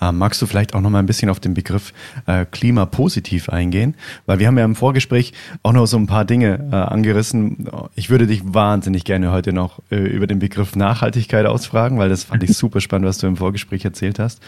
[0.02, 1.94] Ähm, magst du vielleicht auch noch mal ein bisschen auf den Begriff
[2.26, 3.94] äh, Klimapositiv eingehen?
[4.26, 7.70] Weil wir haben ja im Vorgespräch auch noch so ein paar Dinge äh, angerissen.
[7.94, 12.24] Ich würde dich wahnsinnig gerne heute noch äh, über den Begriff Nachhaltigkeit ausfragen, weil das
[12.24, 14.42] fand ich super spannend, was du im Vorgespräch erzählt hast.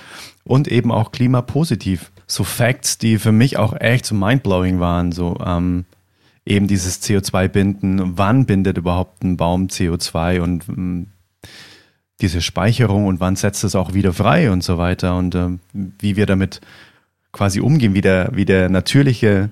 [0.43, 2.11] Und eben auch Klimapositiv.
[2.27, 5.11] So Facts, die für mich auch echt so mindblowing waren.
[5.11, 5.85] So ähm,
[6.45, 8.17] eben dieses CO2-Binden.
[8.17, 11.07] Wann bindet überhaupt ein Baum CO2 und ähm,
[12.21, 16.15] diese Speicherung und wann setzt es auch wieder frei und so weiter und äh, wie
[16.15, 16.61] wir damit
[17.31, 19.49] quasi umgehen, wie der, wie der natürliche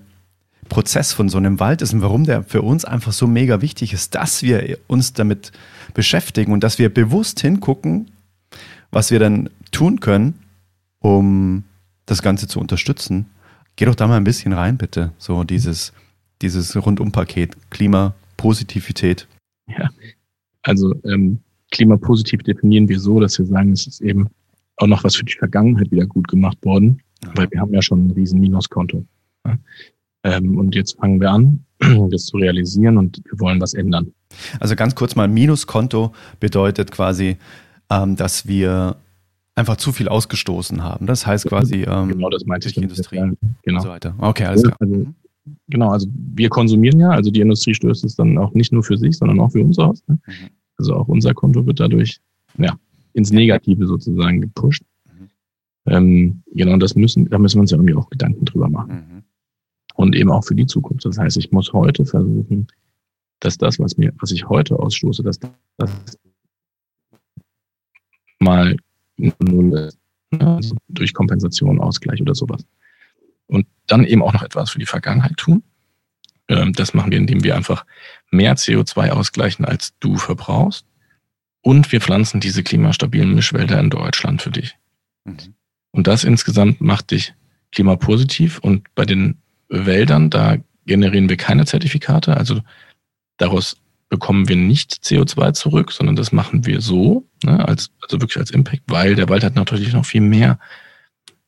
[0.69, 3.93] Prozess von so einem Wald ist und warum der für uns einfach so mega wichtig
[3.93, 5.51] ist, dass wir uns damit
[5.93, 8.12] beschäftigen und dass wir bewusst hingucken,
[8.91, 10.36] was wir dann tun können,
[10.99, 11.63] um
[12.12, 13.28] das Ganze zu unterstützen.
[13.78, 15.13] Geh doch da mal ein bisschen rein, bitte.
[15.17, 15.93] So dieses,
[16.41, 19.28] dieses Rundumpaket, Klimapositivität.
[19.67, 19.89] Ja,
[20.63, 21.39] also ähm,
[21.71, 24.28] klimapositiv definieren wir so, dass wir sagen, es ist eben
[24.76, 27.02] auch noch was für die Vergangenheit wieder gut gemacht worden,
[27.36, 29.06] weil wir haben ja schon ein riesen Minuskonto.
[29.45, 29.58] Ja?
[30.24, 31.63] Ähm, und jetzt fangen wir an,
[32.12, 34.12] das zu realisieren und wir wollen was ändern.
[34.60, 37.38] Also ganz kurz mal, Minuskonto bedeutet quasi,
[37.89, 38.97] ähm, dass wir
[39.56, 41.08] einfach zu viel ausgestoßen haben.
[41.08, 43.32] Das heißt quasi ähm, genau das meinte ich Industrie ja,
[43.64, 43.78] genau.
[43.78, 44.16] und so weiter.
[44.18, 44.78] Okay, alles klar.
[44.80, 45.06] Also,
[45.68, 48.98] genau, also wir konsumieren ja, also die Industrie stößt es dann auch nicht nur für
[48.98, 50.04] sich, sondern auch für uns aus.
[50.08, 50.20] Ne?
[50.26, 50.50] Mhm.
[50.78, 52.20] Also auch unser Konto wird dadurch
[52.58, 52.76] ja,
[53.14, 54.84] ins Negative sozusagen gepusht.
[55.06, 55.30] Mhm.
[55.86, 58.92] Ähm, genau, das müssen, da müssen wir uns ja irgendwie auch Gedanken drüber machen.
[58.92, 59.24] Mhm.
[59.96, 61.06] und eben auch für die Zukunft.
[61.06, 62.68] Das heißt, ich muss heute versuchen,
[63.42, 65.40] dass das, was mir, was ich heute ausstoße, dass
[65.78, 65.92] das
[68.40, 68.76] mal
[69.39, 69.99] null ist,
[70.39, 72.65] also durch Kompensation, Ausgleich oder sowas.
[73.47, 75.63] Und dann eben auch noch etwas für die Vergangenheit tun.
[76.47, 77.86] Ähm, das machen wir, indem wir einfach
[78.31, 80.86] mehr CO2 ausgleichen, als du verbrauchst.
[81.62, 84.75] Und wir pflanzen diese klimastabilen Mischwälder in Deutschland für dich.
[85.25, 85.55] Mhm.
[85.91, 87.34] Und das insgesamt macht dich
[87.71, 88.60] klimapositiv.
[88.60, 89.38] Und bei den
[89.69, 92.36] Wäldern, da generieren wir keine Zertifikate.
[92.36, 92.62] Also
[93.38, 93.81] daraus
[94.12, 98.52] bekommen wir nicht CO2 zurück, sondern das machen wir so, ne, als, also wirklich als
[98.52, 100.60] Impact, weil der Wald hat natürlich noch viel mehr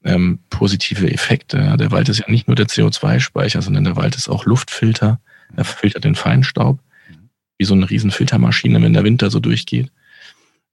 [0.05, 1.75] ähm, positive Effekte.
[1.77, 5.19] Der Wald ist ja nicht nur der CO2-Speicher, sondern der Wald ist auch Luftfilter.
[5.57, 6.79] Er filtert den Feinstaub,
[7.57, 9.91] wie so eine riesen Filtermaschine, wenn der Winter so durchgeht.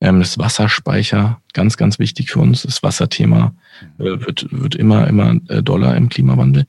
[0.01, 2.63] Ähm, das Wasserspeicher, ganz, ganz wichtig für uns.
[2.63, 3.53] Das Wasserthema
[3.99, 6.67] äh, wird, wird immer, immer äh, doller im Klimawandel.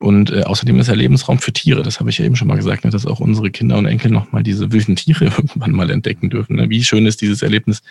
[0.00, 1.82] Und äh, außerdem ist er Lebensraum für Tiere.
[1.82, 4.12] Das habe ich ja eben schon mal gesagt, ne, dass auch unsere Kinder und Enkel
[4.12, 6.56] nochmal diese wilden Tiere irgendwann mal entdecken dürfen.
[6.56, 6.70] Ne?
[6.70, 7.82] Wie schön ist dieses Erlebnis,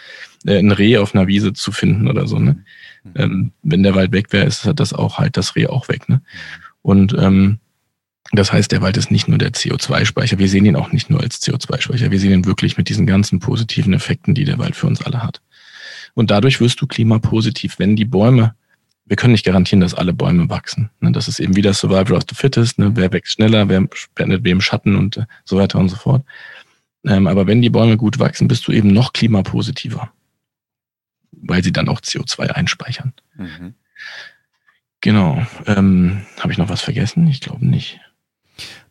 [0.45, 2.39] äh, ein Reh auf einer Wiese zu finden oder so.
[2.39, 2.63] Ne?
[3.03, 3.11] Mhm.
[3.15, 6.07] Ähm, wenn der Wald weg wäre, ist das auch halt das Reh auch weg.
[6.07, 6.21] Ne?
[6.81, 7.59] Und ähm,
[8.31, 10.39] das heißt, der Wald ist nicht nur der CO2-Speicher.
[10.39, 12.11] Wir sehen ihn auch nicht nur als CO2-Speicher.
[12.11, 15.23] Wir sehen ihn wirklich mit diesen ganzen positiven Effekten, die der Wald für uns alle
[15.23, 15.41] hat.
[16.13, 18.55] Und dadurch wirst du klimapositiv, wenn die Bäume
[19.07, 20.89] wir können nicht garantieren, dass alle Bäume wachsen.
[20.99, 22.77] Ne, das ist eben wieder Survival of the Fittest.
[22.77, 22.91] Ne?
[22.95, 26.25] Wer wächst schneller, wer spendet wem Schatten und äh, so weiter und so fort.
[27.05, 30.11] Ähm, aber wenn die Bäume gut wachsen, bist du eben noch klimapositiver,
[31.31, 33.13] weil sie dann auch CO2 einspeichern.
[33.35, 33.75] Mhm.
[35.01, 35.45] Genau.
[35.65, 37.27] Ähm, Habe ich noch was vergessen?
[37.27, 37.99] Ich glaube nicht.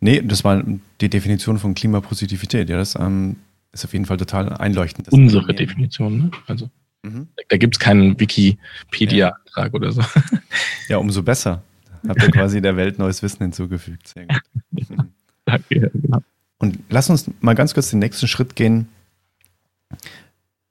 [0.01, 0.63] Nee, das war
[1.01, 2.71] die Definition von Klimapositivität.
[2.71, 3.37] Ja, das ähm,
[3.73, 5.09] ist auf jeden Fall total einleuchtend.
[5.11, 6.31] Unsere Definition, ne?
[6.47, 6.71] Also.
[7.07, 7.29] Mhm.
[7.49, 9.73] Da gibt es keinen Wikipedia-Eintrag ja.
[9.73, 10.03] oder so.
[10.89, 11.63] Ja, umso besser.
[12.07, 14.09] Habt ihr quasi der Welt neues Wissen hinzugefügt.
[14.09, 14.41] Sehr gut.
[15.45, 16.21] Danke, genau.
[16.59, 18.89] Und lass uns mal ganz kurz den nächsten Schritt gehen.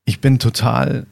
[0.06, 1.06] Ich bin total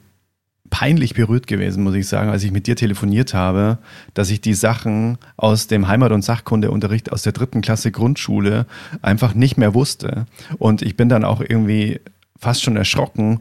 [0.70, 3.78] peinlich berührt gewesen, muss ich sagen, als ich mit dir telefoniert habe,
[4.14, 8.66] dass ich die Sachen aus dem Heimat- und Sachkundeunterricht aus der dritten Klasse Grundschule
[9.02, 10.26] einfach nicht mehr wusste.
[10.58, 12.00] Und ich bin dann auch irgendwie
[12.38, 13.40] fast schon erschrocken,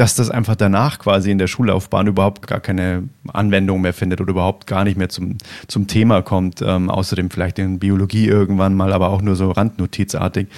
[0.00, 4.30] dass das einfach danach quasi in der Schullaufbahn überhaupt gar keine Anwendung mehr findet oder
[4.30, 5.36] überhaupt gar nicht mehr zum,
[5.68, 6.62] zum Thema kommt.
[6.62, 10.48] Ähm, außerdem vielleicht in Biologie irgendwann mal, aber auch nur so randnotizartig.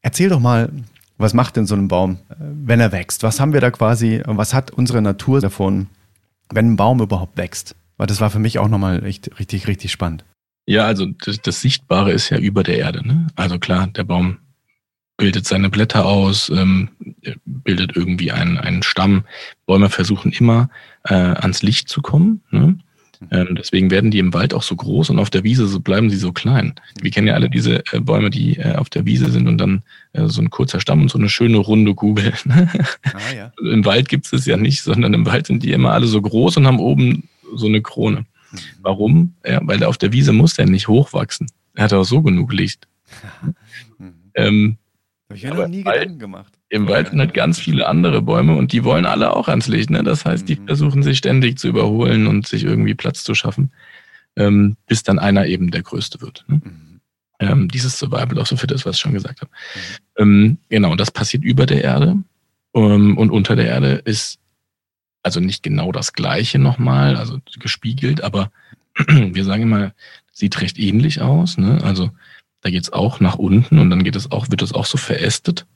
[0.00, 0.70] Erzähl doch mal,
[1.16, 3.22] was macht denn so ein Baum, äh, wenn er wächst?
[3.22, 5.86] Was haben wir da quasi, was hat unsere Natur davon,
[6.52, 7.76] wenn ein Baum überhaupt wächst?
[7.98, 10.24] Weil das war für mich auch nochmal richtig, richtig, richtig spannend.
[10.66, 13.06] Ja, also das, das Sichtbare ist ja über der Erde.
[13.06, 13.28] Ne?
[13.36, 14.38] Also klar, der Baum
[15.22, 16.88] bildet seine Blätter aus, ähm,
[17.44, 19.22] bildet irgendwie einen, einen Stamm.
[19.66, 20.68] Bäume versuchen immer
[21.04, 22.42] äh, ans Licht zu kommen.
[22.50, 22.76] Ne?
[23.30, 26.10] Ähm, deswegen werden die im Wald auch so groß und auf der Wiese so bleiben
[26.10, 26.74] sie so klein.
[27.00, 29.84] Wir kennen ja alle diese äh, Bäume, die äh, auf der Wiese sind und dann
[30.12, 32.32] äh, so ein kurzer Stamm und so eine schöne runde Kugel.
[33.04, 33.52] Ah, ja.
[33.62, 36.20] Im Wald gibt es das ja nicht, sondern im Wald sind die immer alle so
[36.20, 38.20] groß und haben oben so eine Krone.
[38.50, 38.58] Mhm.
[38.80, 39.34] Warum?
[39.46, 41.46] Ja, weil auf der Wiese muss der nicht hochwachsen.
[41.74, 42.88] Er hat auch so genug Licht.
[43.98, 44.14] Mhm.
[44.34, 44.78] ähm,
[45.32, 46.52] habe ich mir noch nie Gedanken gemacht.
[46.68, 49.90] Im Wald sind halt ganz viele andere Bäume und die wollen alle auch ans Licht.
[49.90, 50.02] Ne?
[50.02, 50.66] Das heißt, die mhm.
[50.66, 53.72] versuchen sich ständig zu überholen und sich irgendwie Platz zu schaffen,
[54.36, 56.44] ähm, bis dann einer eben der Größte wird.
[56.48, 56.60] Ne?
[56.64, 57.00] Mhm.
[57.38, 59.50] Ähm, dieses Survival of the Fittest, was ich schon gesagt habe.
[60.18, 60.22] Mhm.
[60.22, 62.16] Ähm, genau, das passiert über der Erde.
[62.74, 64.38] Um, und unter der Erde ist
[65.22, 68.50] also nicht genau das Gleiche nochmal, also gespiegelt, aber
[69.08, 69.92] wir sagen immer,
[70.32, 71.58] sieht recht ähnlich aus.
[71.58, 71.80] Ne?
[71.84, 72.10] Also
[72.62, 74.96] da geht es auch nach unten und dann geht es auch, wird es auch so
[74.96, 75.66] verästet.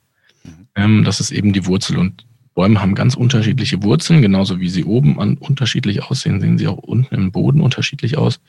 [0.43, 0.67] Mhm.
[0.75, 1.97] Ähm, das ist eben die Wurzel.
[1.97, 6.67] Und Bäume haben ganz unterschiedliche Wurzeln, genauso wie sie oben an unterschiedlich aussehen, sehen sie
[6.67, 8.39] auch unten im Boden unterschiedlich aus.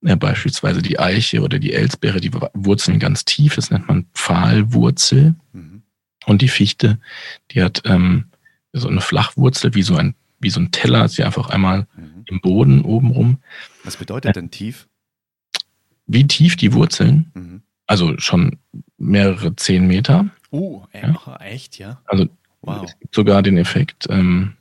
[0.00, 5.36] Ja, beispielsweise die Eiche oder die Elsbeere, die Wurzeln ganz tief, das nennt man Pfahlwurzel.
[5.52, 5.82] Mhm.
[6.26, 6.98] Und die Fichte,
[7.52, 8.24] die hat ähm,
[8.72, 12.24] so eine Flachwurzel, wie so ein, wie so ein Teller, sie einfach einmal mhm.
[12.26, 13.38] im Boden oben rum.
[13.84, 14.88] Was bedeutet denn tief?
[16.06, 17.62] Wie tief die Wurzeln, mhm.
[17.86, 18.58] also schon
[18.98, 20.30] mehrere zehn Meter.
[20.50, 21.36] Uh, ja.
[21.40, 22.00] echt, ja?
[22.06, 22.28] Also
[22.62, 22.84] wow.
[22.84, 24.54] es gibt sogar den Effekt, ähm,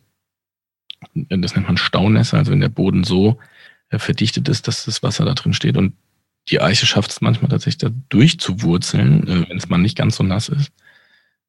[1.13, 3.38] das nennt man Staunässe, also wenn der Boden so
[3.89, 5.93] äh, verdichtet ist, dass das Wasser da drin steht und
[6.49, 10.23] die Eiche schafft es manchmal tatsächlich da durchzuwurzeln, äh, wenn es mal nicht ganz so
[10.23, 10.71] nass ist.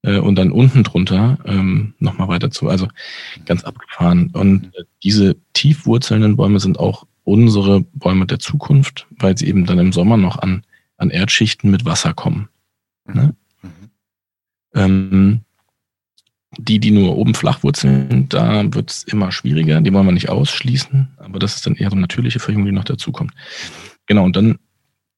[0.03, 2.89] Äh, und dann unten drunter ähm, nochmal weiter zu, also
[3.47, 4.31] ganz abgefahren.
[4.33, 9.79] Und äh, diese tiefwurzelnden Bäume sind auch unsere Bäume der Zukunft, weil sie eben dann
[9.79, 10.65] im Sommer noch an,
[10.97, 12.49] an Erdschichten mit Wasser kommen.
[13.07, 13.15] Mhm.
[13.15, 13.37] Ne?
[13.63, 13.71] Mhm.
[14.75, 15.41] Ähm,
[16.59, 19.81] die, die nur oben flach wurzeln, da wird es immer schwieriger.
[19.81, 22.73] Die wollen wir nicht ausschließen, aber das ist dann eher so eine natürliche Verjüngung, die
[22.73, 23.33] noch dazukommt.
[24.07, 24.59] Genau, und dann,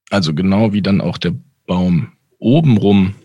[0.09, 1.33] also genau wie dann auch der
[1.65, 3.15] Baum obenrum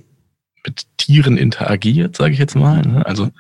[0.65, 2.83] mit Tieren interagiert, sage ich jetzt mal.
[2.83, 3.07] Ne?
[3.07, 3.31] Also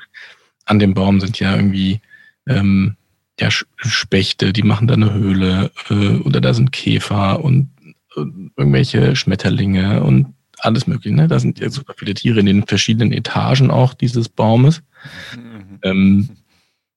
[0.66, 2.00] an dem Baum sind ja irgendwie
[2.46, 2.96] ähm,
[3.40, 7.70] ja, Spechte, die machen da eine Höhle äh, oder da sind Käfer und
[8.16, 8.20] äh,
[8.56, 11.16] irgendwelche Schmetterlinge und alles mögliche.
[11.16, 11.26] Ne?
[11.26, 14.82] Da sind ja super viele Tiere in den verschiedenen Etagen auch dieses Baumes.
[15.34, 15.78] Mhm.
[15.82, 16.28] Ähm,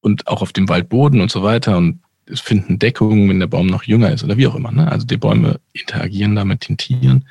[0.02, 1.78] und auch auf dem Waldboden und so weiter.
[1.78, 4.72] Und es finden Deckungen, wenn der Baum noch jünger ist oder wie auch immer.
[4.72, 4.92] Ne?
[4.92, 7.26] Also die Bäume interagieren da mit den Tieren.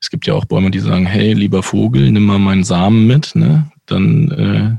[0.00, 3.34] Es gibt ja auch Bäume, die sagen, hey, lieber Vogel, nimm mal meinen Samen mit,
[3.34, 3.70] ne?
[3.86, 4.76] Dann äh,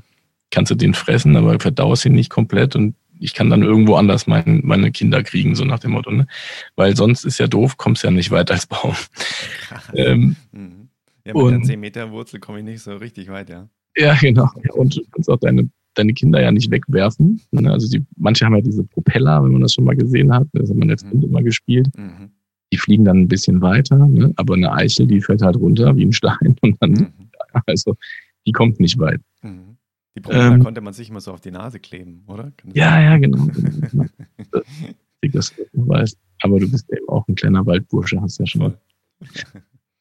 [0.49, 4.27] kannst du den fressen, aber verdaust ihn nicht komplett und ich kann dann irgendwo anders
[4.27, 6.11] mein, meine Kinder kriegen, so nach dem Motto.
[6.11, 6.27] Ne?
[6.75, 8.95] Weil sonst ist ja doof, kommst ja nicht weit als Baum.
[9.93, 10.89] ähm, mhm.
[11.25, 13.67] ja, mit und, der 10 Meter Wurzel komme ich nicht so richtig weit, ja.
[13.97, 14.49] Ja, genau.
[14.73, 17.41] Und du kannst auch deine, deine Kinder ja nicht wegwerfen.
[17.51, 17.71] Ne?
[17.71, 20.47] Also die, manche haben ja diese Propeller, wenn man das schon mal gesehen hat.
[20.53, 21.23] Das hat man jetzt mhm.
[21.23, 21.89] immer gespielt.
[21.97, 22.31] Mhm.
[22.71, 24.31] Die fliegen dann ein bisschen weiter, ne?
[24.35, 27.29] aber eine Eichel, die fällt halt runter wie ein Stein und dann, mhm.
[27.65, 27.97] also
[28.45, 29.21] die kommt nicht weit.
[29.41, 29.68] Mhm.
[30.19, 32.51] Die Propeller ähm, konnte man sich immer so auf die Nase kleben, oder?
[32.73, 33.47] Ja, ja, genau.
[35.31, 36.17] das du weißt.
[36.41, 38.77] Aber du bist eben auch ein kleiner Waldbursche, hast ja schon mal.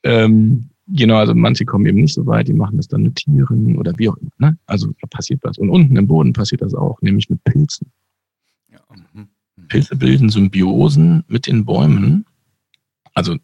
[0.02, 3.78] ähm, genau, also manche kommen eben nicht so weit, die machen das dann mit Tieren
[3.78, 4.30] oder wie auch immer.
[4.38, 4.58] Ne?
[4.66, 5.56] Also da passiert was.
[5.58, 7.92] Und unten im Boden passiert das auch, nämlich mit Pilzen.
[8.72, 8.80] Ja,
[9.14, 9.28] mhm.
[9.68, 12.24] Pilze bilden Symbiosen mit den Bäumen.
[13.14, 13.36] Also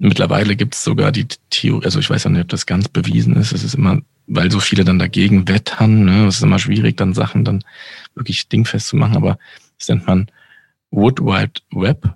[0.00, 3.36] mittlerweile gibt es sogar die Theorie, also ich weiß ja nicht, ob das ganz bewiesen
[3.36, 3.52] ist.
[3.52, 6.04] Es ist immer weil so viele dann dagegen wettern.
[6.04, 6.26] Ne?
[6.26, 7.64] Es ist immer schwierig, dann Sachen dann
[8.14, 9.38] wirklich dingfest zu machen, aber
[9.78, 10.30] das nennt man
[10.90, 12.14] Wood Wide Web,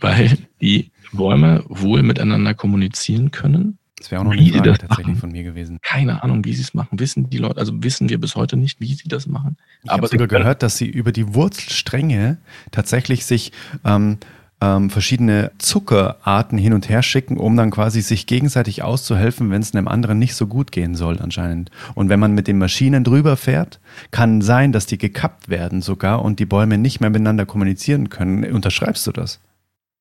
[0.00, 3.78] weil die Bäume wohl miteinander kommunizieren können.
[3.98, 5.16] Das wäre auch noch eine Frage tatsächlich machen.
[5.16, 5.78] von mir gewesen.
[5.80, 6.98] Keine Ahnung, wie sie es machen.
[6.98, 9.56] Wissen die Leute, also wissen wir bis heute nicht, wie sie das machen.
[9.84, 12.38] Ich habe sogar gehört, dass sie über die Wurzelstränge
[12.70, 13.52] tatsächlich sich
[13.84, 14.18] ähm,
[14.60, 19.74] ähm, verschiedene Zuckerarten hin und her schicken, um dann quasi sich gegenseitig auszuhelfen, wenn es
[19.74, 21.70] einem anderen nicht so gut gehen soll anscheinend.
[21.94, 26.24] Und wenn man mit den Maschinen drüber fährt, kann sein, dass die gekappt werden sogar
[26.24, 28.50] und die Bäume nicht mehr miteinander kommunizieren können.
[28.50, 29.40] Unterschreibst du das?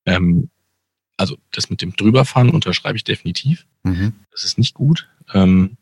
[0.06, 0.50] Ähm,
[1.18, 3.66] also das mit dem drüberfahren unterschreibe ich definitiv.
[3.84, 4.14] Mhm.
[4.32, 5.10] Das ist nicht gut.
[5.34, 5.78] Ähm,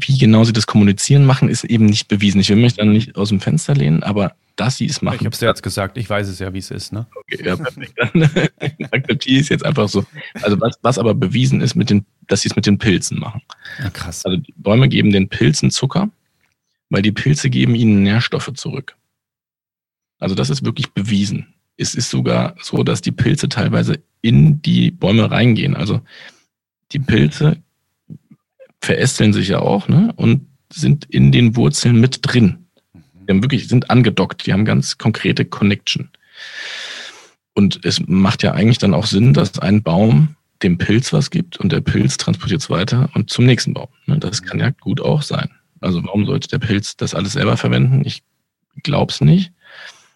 [0.00, 2.40] wie genau sie das kommunizieren machen, ist eben nicht bewiesen.
[2.40, 5.16] Ich will mich dann nicht aus dem Fenster lehnen, aber dass sie es machen.
[5.16, 6.92] Ich habe es dir jetzt gesagt, ich weiß es ja, wie es ist.
[6.92, 7.06] Ne?
[7.14, 7.94] Okay, ja, perfekt.
[7.96, 10.04] Dann akzeptiere ich es jetzt einfach so.
[10.42, 13.40] Also was, was aber bewiesen ist, mit den, dass sie es mit den Pilzen machen.
[13.78, 14.24] Ja, krass.
[14.24, 16.10] Also die Bäume geben den Pilzen Zucker,
[16.90, 18.96] weil die Pilze geben ihnen Nährstoffe zurück.
[20.18, 21.54] Also das ist wirklich bewiesen.
[21.76, 25.76] Es ist sogar so, dass die Pilze teilweise in die Bäume reingehen.
[25.76, 26.00] Also
[26.90, 27.62] die Pilze
[28.80, 30.12] verästeln sich ja auch ne?
[30.16, 32.66] und sind in den Wurzeln mit drin.
[32.94, 36.10] Die haben wirklich, sind angedockt, die haben ganz konkrete Connection.
[37.54, 41.58] Und es macht ja eigentlich dann auch Sinn, dass ein Baum dem Pilz was gibt
[41.58, 43.88] und der Pilz transportiert es weiter und zum nächsten Baum.
[44.06, 44.18] Ne?
[44.18, 45.50] Das kann ja gut auch sein.
[45.80, 48.02] Also warum sollte der Pilz das alles selber verwenden?
[48.04, 48.22] Ich
[48.82, 49.52] glaube es nicht.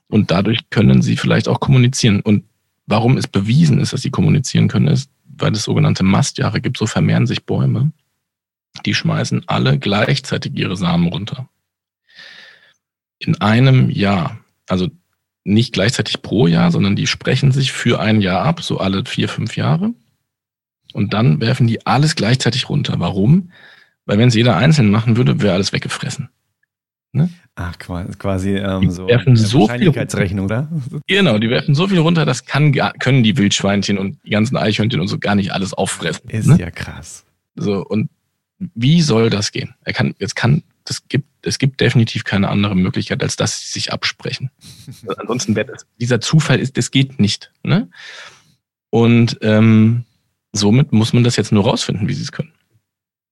[0.08, 2.20] Und dadurch können sie vielleicht auch kommunizieren.
[2.20, 2.44] Und
[2.86, 6.76] warum es bewiesen ist, dass sie kommunizieren können, ist, weil es sogenannte Mastjahre gibt.
[6.76, 7.92] So vermehren sich Bäume.
[8.84, 11.48] Die schmeißen alle gleichzeitig ihre Samen runter
[13.26, 14.88] in einem Jahr, also
[15.44, 19.28] nicht gleichzeitig pro Jahr, sondern die sprechen sich für ein Jahr ab, so alle vier,
[19.28, 19.92] fünf Jahre.
[20.92, 22.94] Und dann werfen die alles gleichzeitig runter.
[22.98, 23.50] Warum?
[24.04, 26.28] Weil wenn es jeder einzeln machen würde, wäre alles weggefressen.
[27.12, 27.28] Ne?
[27.54, 30.68] Ach, quasi ähm, so werfen so Wahrscheinlichkeitsrechnung, oder?
[31.06, 35.00] Genau, die werfen so viel runter, das kann, können die Wildschweinchen und die ganzen Eichhörnchen
[35.00, 36.30] und so gar nicht alles auffressen.
[36.30, 36.56] Ist ne?
[36.58, 37.26] ja krass.
[37.54, 38.08] So, und
[38.74, 39.74] wie soll das gehen?
[39.84, 43.72] Er kann, jetzt kann das gibt, es gibt definitiv keine andere Möglichkeit, als dass sie
[43.72, 44.50] sich absprechen.
[45.06, 47.52] Also ansonsten wäre das, dieser Zufall ist, das geht nicht.
[47.62, 47.88] Ne?
[48.90, 50.04] Und ähm,
[50.52, 52.52] somit muss man das jetzt nur rausfinden, wie sie es können.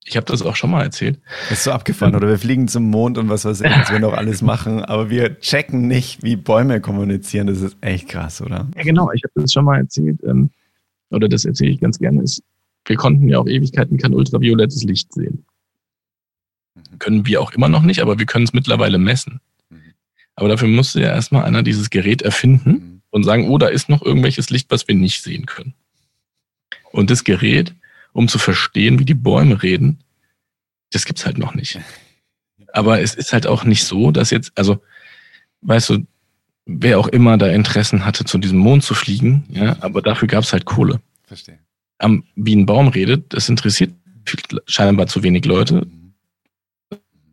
[0.05, 1.21] Ich habe das auch schon mal erzählt.
[1.51, 4.01] Das ist so abgefahren, oder wir fliegen zum Mond und was weiß ich, jetzt wir
[4.01, 7.47] noch alles machen, aber wir checken nicht, wie Bäume kommunizieren.
[7.47, 8.67] Das ist echt krass, oder?
[8.77, 9.13] Ja, genau.
[9.13, 10.51] Ich habe das schon mal erzählt, ähm,
[11.11, 12.43] oder das erzähle ich ganz gerne, ist,
[12.87, 15.45] wir konnten ja auch Ewigkeiten kein ultraviolettes Licht sehen.
[16.99, 19.41] Können wir auch immer noch nicht, aber wir können es mittlerweile messen.
[20.35, 23.03] Aber dafür musste ja erstmal einer dieses Gerät erfinden mhm.
[23.11, 25.75] und sagen, oh, da ist noch irgendwelches Licht, was wir nicht sehen können.
[26.93, 27.75] Und das Gerät,
[28.13, 29.99] um zu verstehen, wie die Bäume reden,
[30.93, 31.79] das gibt's halt noch nicht.
[32.73, 34.83] Aber es ist halt auch nicht so, dass jetzt, also,
[35.63, 36.07] weißt du,
[36.65, 40.53] wer auch immer da Interessen hatte, zu diesem Mond zu fliegen, ja, aber dafür gab's
[40.53, 41.01] halt Kohle.
[41.25, 41.59] Verstehe.
[42.35, 43.93] Wie ein Baum redet, das interessiert
[44.67, 45.87] scheinbar zu wenig Leute.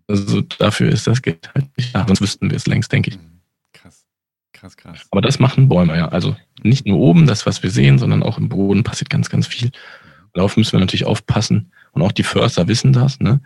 [0.07, 3.17] Also dafür ist das Geld halt nicht da, sonst wüssten wir es längst, denke ich.
[3.17, 3.41] Mhm.
[3.73, 4.05] Krass,
[4.53, 5.07] krass, krass.
[5.11, 6.07] Aber das machen Bäume, ja.
[6.07, 9.47] Also Nicht nur oben, das, was wir sehen, sondern auch im Boden passiert ganz, ganz
[9.47, 9.71] viel.
[10.33, 11.71] Darauf müssen wir natürlich aufpassen.
[11.91, 13.19] Und auch die Förster wissen das.
[13.19, 13.41] Ne?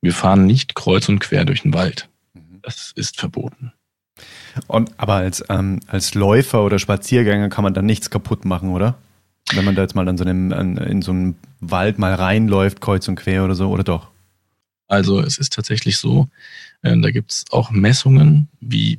[0.00, 2.08] Wir fahren nicht kreuz und quer durch den Wald.
[2.34, 2.60] Mhm.
[2.62, 3.72] Das ist verboten.
[4.66, 8.98] Und, aber als, ähm, als Läufer oder Spaziergänger kann man dann nichts kaputt machen, oder?
[9.54, 12.80] Wenn man da jetzt mal an so einem, an, in so einen Wald mal reinläuft,
[12.80, 14.08] kreuz und quer oder so, oder doch?
[14.88, 16.28] Also es ist tatsächlich so,
[16.82, 18.98] äh, da gibt es auch Messungen, wie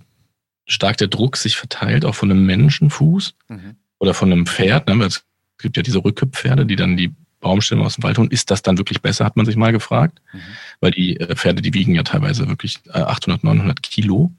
[0.65, 3.75] stark der Druck sich verteilt, auch von einem Menschenfuß mhm.
[3.97, 4.87] oder von einem Pferd.
[4.87, 5.03] Ne?
[5.03, 5.23] Es
[5.57, 8.29] gibt ja diese Rückkopfpferde, die dann die Baumstämme aus dem Wald holen.
[8.31, 10.21] Ist das dann wirklich besser, hat man sich mal gefragt.
[10.31, 10.39] Mhm.
[10.79, 14.31] Weil die äh, Pferde, die wiegen ja teilweise wirklich 800, äh, 900 Kilo.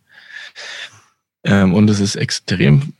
[1.42, 2.92] Ähm, und es ist extrem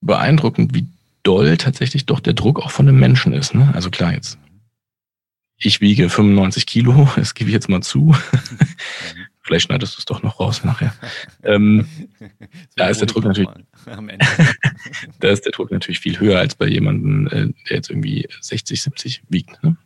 [0.00, 0.86] beeindruckend, wie
[1.24, 3.54] doll tatsächlich doch der Druck auch von einem Menschen ist.
[3.54, 3.72] Ne?
[3.74, 4.38] Also klar, jetzt
[5.56, 8.14] ich wiege 95 Kilo, das gebe ich jetzt mal zu.
[9.40, 10.94] Vielleicht schneidest du es doch noch raus nachher.
[11.42, 11.86] Ähm,
[12.76, 13.48] da ist der Druck natürlich,
[15.20, 18.80] da ist der Druck natürlich viel höher als bei jemandem, äh, der jetzt irgendwie 60,
[18.82, 19.62] 70 wiegt.
[19.62, 19.76] Ne?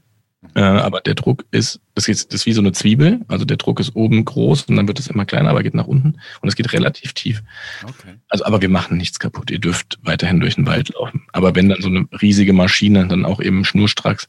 [0.55, 3.21] Äh, aber der Druck ist, das ist, das ist wie so eine Zwiebel.
[3.29, 5.87] Also der Druck ist oben groß und dann wird es immer kleiner, aber geht nach
[5.87, 7.43] unten und es geht relativ tief.
[7.83, 8.15] Okay.
[8.29, 9.51] Also, aber wir machen nichts kaputt.
[9.51, 11.27] Ihr dürft weiterhin durch den Wald laufen.
[11.33, 14.29] Aber wenn dann so eine riesige Maschine dann auch eben schnurstracks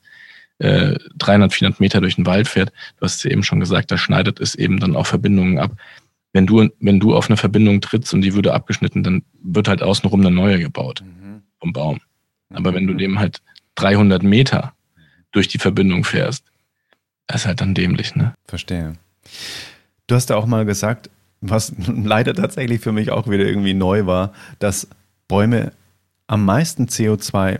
[0.57, 3.91] äh, 300, 400 Meter durch den Wald fährt, du hast es ja eben schon gesagt,
[3.91, 5.78] da schneidet es eben dann auch Verbindungen ab.
[6.34, 9.84] Wenn du, wenn du auf eine Verbindung trittst und die würde abgeschnitten, dann wird halt
[9.84, 11.43] außenrum eine neue gebaut mhm.
[11.60, 11.99] vom Baum.
[12.51, 13.41] Aber wenn du dem halt
[13.76, 14.74] 300 Meter
[15.32, 16.43] durch die Verbindung fährst.
[17.27, 18.34] Das ist halt dann dämlich, ne?
[18.45, 18.93] Verstehe.
[20.07, 21.09] Du hast ja auch mal gesagt,
[21.41, 24.88] was leider tatsächlich für mich auch wieder irgendwie neu war, dass
[25.27, 25.71] Bäume
[26.27, 27.59] am meisten CO2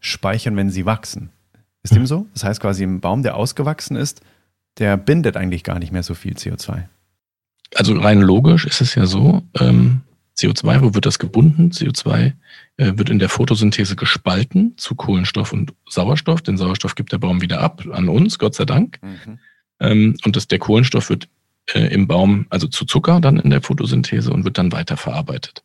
[0.00, 1.30] speichern, wenn sie wachsen.
[1.82, 2.26] Ist dem so?
[2.34, 4.20] Das heißt quasi, ein Baum, der ausgewachsen ist,
[4.78, 6.84] der bindet eigentlich gar nicht mehr so viel CO2.
[7.74, 10.02] Also rein logisch ist es ja so, ähm,
[10.38, 11.70] CO2, wo wird das gebunden?
[11.70, 12.32] CO2
[12.76, 16.42] äh, wird in der Photosynthese gespalten zu Kohlenstoff und Sauerstoff.
[16.42, 18.98] Den Sauerstoff gibt der Baum wieder ab an uns, Gott sei Dank.
[19.02, 19.38] Mhm.
[19.80, 21.28] Ähm, und das, der Kohlenstoff wird
[21.74, 25.64] äh, im Baum, also zu Zucker dann in der Photosynthese und wird dann weiterverarbeitet.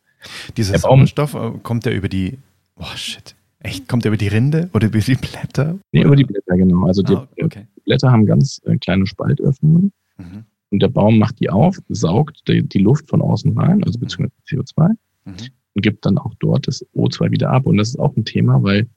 [0.57, 2.39] Dieser Sauerstoff äh, kommt der über die,
[2.75, 5.77] oh shit, echt, kommt der über die Rinde oder über die Blätter?
[5.91, 6.87] Nee, über die Blätter, genau.
[6.87, 7.67] Also die, ah, okay.
[7.85, 9.91] Blätter haben ganz äh, kleine Spaltöffnungen.
[10.17, 10.45] Mhm.
[10.73, 14.33] Und der Baum macht die auf, saugt die, die Luft von außen rein, also beziehungsweise
[14.49, 14.89] CO2,
[15.25, 15.35] mhm.
[15.75, 17.67] und gibt dann auch dort das O2 wieder ab.
[17.67, 18.89] Und das ist auch ein Thema, weil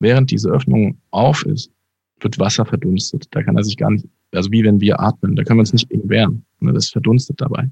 [0.00, 1.70] während diese Öffnung auf ist,
[2.18, 3.26] wird Wasser verdunstet.
[3.32, 5.74] Da kann er sich gar nicht, also wie wenn wir atmen, da können wir uns
[5.74, 6.46] nicht gegen wehren.
[6.60, 7.70] Ne, das verdunstet dabei.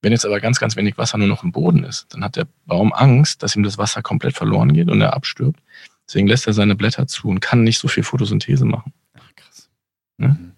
[0.00, 2.46] Wenn jetzt aber ganz, ganz wenig Wasser nur noch im Boden ist, dann hat der
[2.64, 5.60] Baum Angst, dass ihm das Wasser komplett verloren geht und er abstirbt.
[6.08, 8.94] Deswegen lässt er seine Blätter zu und kann nicht so viel Photosynthese machen.
[9.12, 9.68] Ach, krass.
[10.16, 10.28] Ne?
[10.28, 10.52] Mhm.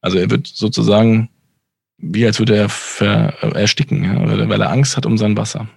[0.00, 1.28] Also er wird sozusagen,
[1.98, 5.68] wie als würde er ver, äh, ersticken, ja, weil er Angst hat um sein Wasser.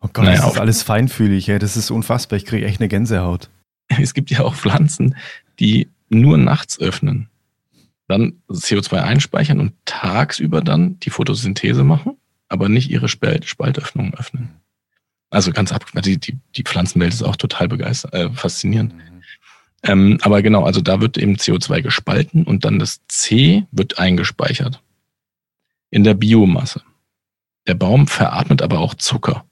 [0.00, 1.58] Oh Gott, naja, das ist alles feinfühlig, ja.
[1.58, 2.36] das ist unfassbar.
[2.36, 3.50] Ich kriege echt eine Gänsehaut.
[4.00, 5.16] Es gibt ja auch Pflanzen,
[5.58, 7.28] die nur nachts öffnen,
[8.06, 12.16] dann CO2 einspeichern und tagsüber dann die Photosynthese machen,
[12.48, 14.50] aber nicht ihre Spalt Spaltöffnungen öffnen.
[15.30, 18.94] Also ganz ab, die, die, die Pflanzenwelt ist auch total begeistert, äh, faszinierend.
[18.94, 19.17] Mhm.
[19.82, 24.82] Ähm, aber genau, also da wird eben CO2 gespalten und dann das C wird eingespeichert
[25.90, 26.82] in der Biomasse.
[27.66, 29.44] Der Baum veratmet aber auch Zucker.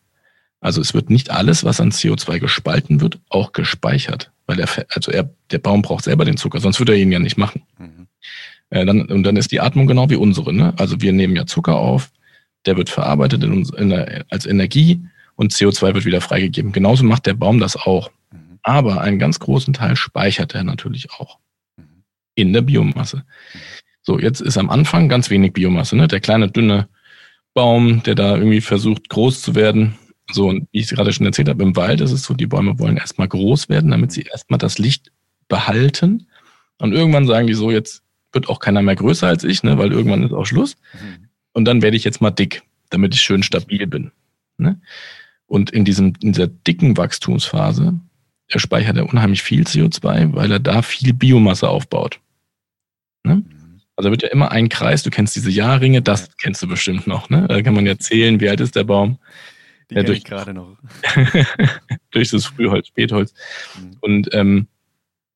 [0.61, 5.13] Also es wird nicht alles, was an CO2 gespalten wird, auch gespeichert, weil er, also
[5.13, 7.63] er, der Baum braucht selber den Zucker, sonst würde er ihn ja nicht machen.
[7.79, 8.09] Mhm.
[8.71, 10.53] Äh, dann, und dann ist die Atmung genau wie unsere.
[10.53, 10.75] Ne?
[10.77, 12.11] Also wir nehmen ja Zucker auf,
[12.65, 15.01] der wird verarbeitet in uns, in der, als Energie
[15.37, 16.73] und CO2 wird wieder freigegeben.
[16.73, 18.11] Genauso macht der Baum das auch.
[18.67, 21.39] Aber einen ganz großen Teil speichert er natürlich auch
[22.35, 23.23] in der Biomasse.
[24.03, 26.09] So, jetzt ist am Anfang ganz wenig Biomasse, ne?
[26.09, 26.89] Der kleine, dünne
[27.55, 29.95] Baum, der da irgendwie versucht, groß zu werden.
[30.33, 32.81] So, und wie ich gerade schon erzählt habe, im Wald ist es so, die Bäume
[32.81, 35.13] wollen erstmal groß werden, damit sie erstmal das Licht
[35.47, 36.27] behalten.
[36.79, 38.03] Und irgendwann sagen die so, jetzt
[38.33, 39.79] wird auch keiner mehr größer als ich, ne?
[39.79, 40.77] weil irgendwann ist auch Schluss.
[41.53, 44.11] Und dann werde ich jetzt mal dick, damit ich schön stabil bin.
[44.59, 44.81] Ne?
[45.47, 48.01] Und in, diesem, in dieser dicken Wachstumsphase
[48.49, 52.21] er speichert er unheimlich viel CO2, weil er da viel Biomasse aufbaut.
[53.25, 53.43] Ne?
[53.97, 57.31] Also wird ja immer ein Kreis, du kennst diese Jahrringe, das kennst du bestimmt noch,
[57.31, 57.47] ne?
[57.49, 59.19] Da kann man ja zählen, wie alt ist der Baum.
[59.91, 60.77] Die ja, durch, gerade noch.
[62.11, 63.33] durch das Frühholz, Spätholz.
[63.81, 63.97] Mhm.
[64.01, 64.67] Und ähm,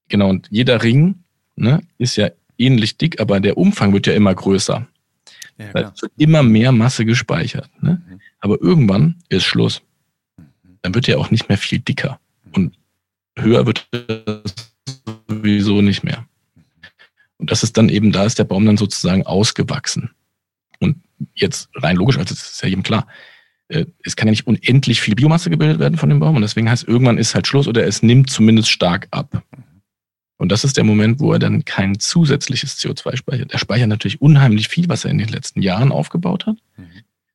[0.08, 1.22] genau, und jeder Ring
[1.56, 4.86] ne, ist ja ähnlich dick, aber der Umfang wird ja immer größer.
[5.56, 7.70] Ja, es wird immer mehr Masse gespeichert.
[7.80, 8.02] Ne?
[8.06, 8.20] Mhm.
[8.40, 9.82] Aber irgendwann ist Schluss.
[10.36, 10.78] Mhm.
[10.82, 12.18] Dann wird er auch nicht mehr viel dicker.
[12.52, 12.76] Und
[13.42, 14.54] höher wird es
[15.28, 16.26] sowieso nicht mehr.
[17.38, 20.10] Und das ist dann eben, da ist der Baum dann sozusagen ausgewachsen.
[20.78, 20.96] Und
[21.34, 23.06] jetzt rein logisch, also das ist ja jedem klar,
[23.68, 26.68] äh, es kann ja nicht unendlich viel Biomasse gebildet werden von dem Baum und deswegen
[26.68, 29.42] heißt irgendwann ist halt Schluss oder es nimmt zumindest stark ab.
[30.38, 33.52] Und das ist der Moment, wo er dann kein zusätzliches CO2 speichert.
[33.52, 36.86] Er speichert natürlich unheimlich viel, was er in den letzten Jahren aufgebaut hat, mhm.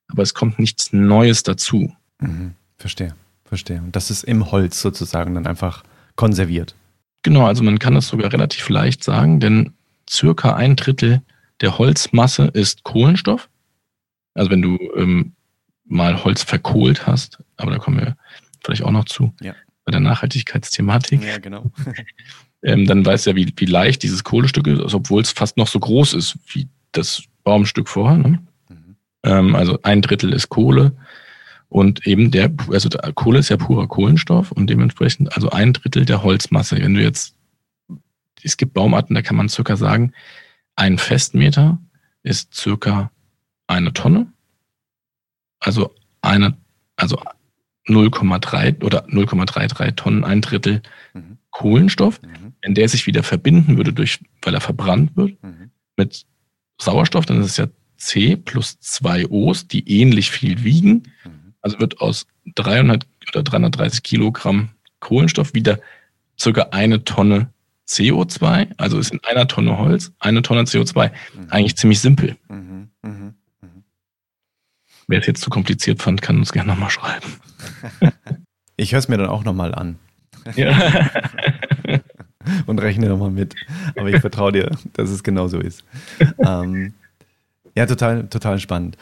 [0.08, 1.94] aber es kommt nichts Neues dazu.
[2.20, 2.54] Mhm.
[2.78, 3.78] Verstehe, verstehe.
[3.78, 5.84] Und das ist im Holz sozusagen dann einfach
[6.16, 6.74] konserviert.
[7.22, 9.72] Genau, also man kann das sogar relativ leicht sagen, denn
[10.08, 11.22] circa ein Drittel
[11.60, 13.48] der Holzmasse ist Kohlenstoff.
[14.34, 15.32] Also wenn du ähm,
[15.84, 18.16] mal Holz verkohlt hast, aber da kommen wir
[18.62, 19.54] vielleicht auch noch zu, ja.
[19.84, 21.22] bei der Nachhaltigkeitsthematik.
[21.22, 21.70] Ja, genau.
[22.62, 25.68] ähm, dann weißt du ja, wie, wie leicht dieses Kohlestück ist, obwohl es fast noch
[25.68, 28.18] so groß ist wie das Baumstück vorher.
[28.18, 28.38] Ne?
[28.68, 28.96] Mhm.
[29.24, 30.92] Ähm, also ein Drittel ist Kohle
[31.68, 36.22] und eben der, also Kohle ist ja purer Kohlenstoff und dementsprechend also ein Drittel der
[36.22, 36.76] Holzmasse.
[36.78, 37.34] Wenn du jetzt,
[38.42, 40.12] es gibt Baumarten, da kann man circa sagen,
[40.76, 41.78] ein Festmeter
[42.22, 43.10] ist circa
[43.66, 44.32] eine Tonne.
[45.58, 46.56] Also eine,
[46.96, 47.20] also
[47.88, 50.82] 0,3 oder 0,33 Tonnen, ein Drittel
[51.14, 51.38] mhm.
[51.50, 52.20] Kohlenstoff.
[52.22, 52.54] Mhm.
[52.62, 55.70] Wenn der sich wieder verbinden würde, durch, weil er verbrannt wird, mhm.
[55.96, 56.26] mit
[56.80, 61.04] Sauerstoff, dann ist es ja C plus zwei O's, die ähnlich viel wiegen.
[61.24, 61.45] Mhm.
[61.66, 64.68] Also wird aus 300 oder 330 Kilogramm
[65.00, 65.80] Kohlenstoff wieder
[66.38, 67.48] circa eine Tonne
[67.88, 71.10] CO2, also ist in einer Tonne Holz eine Tonne CO2.
[71.10, 71.46] Mhm.
[71.50, 72.36] Eigentlich ziemlich simpel.
[72.48, 72.90] Mhm.
[73.02, 73.34] Mhm.
[73.62, 73.82] mhm.
[75.08, 77.34] Wer es jetzt zu kompliziert fand, kann uns gerne nochmal schreiben.
[78.78, 79.98] Ich höre es mir dann auch nochmal an.
[80.54, 81.10] Ja.
[82.66, 83.54] Und rechne nochmal mit.
[83.96, 85.82] Aber ich vertraue dir, dass es genau so ist.
[86.38, 86.92] Ähm,
[87.74, 88.98] ja, total, total spannend.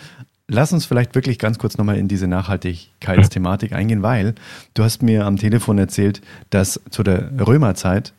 [0.47, 4.35] Lass uns vielleicht wirklich ganz kurz nochmal in diese Nachhaltigkeitsthematik eingehen, weil
[4.75, 6.21] du hast mir am Telefon erzählt,
[6.51, 8.13] dass zu der Römerzeit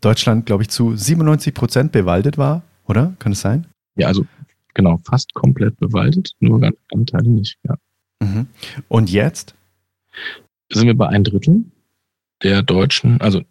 [0.00, 3.14] Deutschland, glaube ich, zu 97 Prozent bewaldet war, oder?
[3.20, 3.66] Kann es sein?
[3.96, 4.26] Ja, also
[4.74, 7.76] genau, fast komplett bewaldet, nur ganz Teile nicht, ja.
[8.20, 8.48] Mhm.
[8.88, 9.54] Und jetzt?
[10.70, 11.64] Sind wir bei ein Drittel
[12.42, 13.42] der Deutschen, also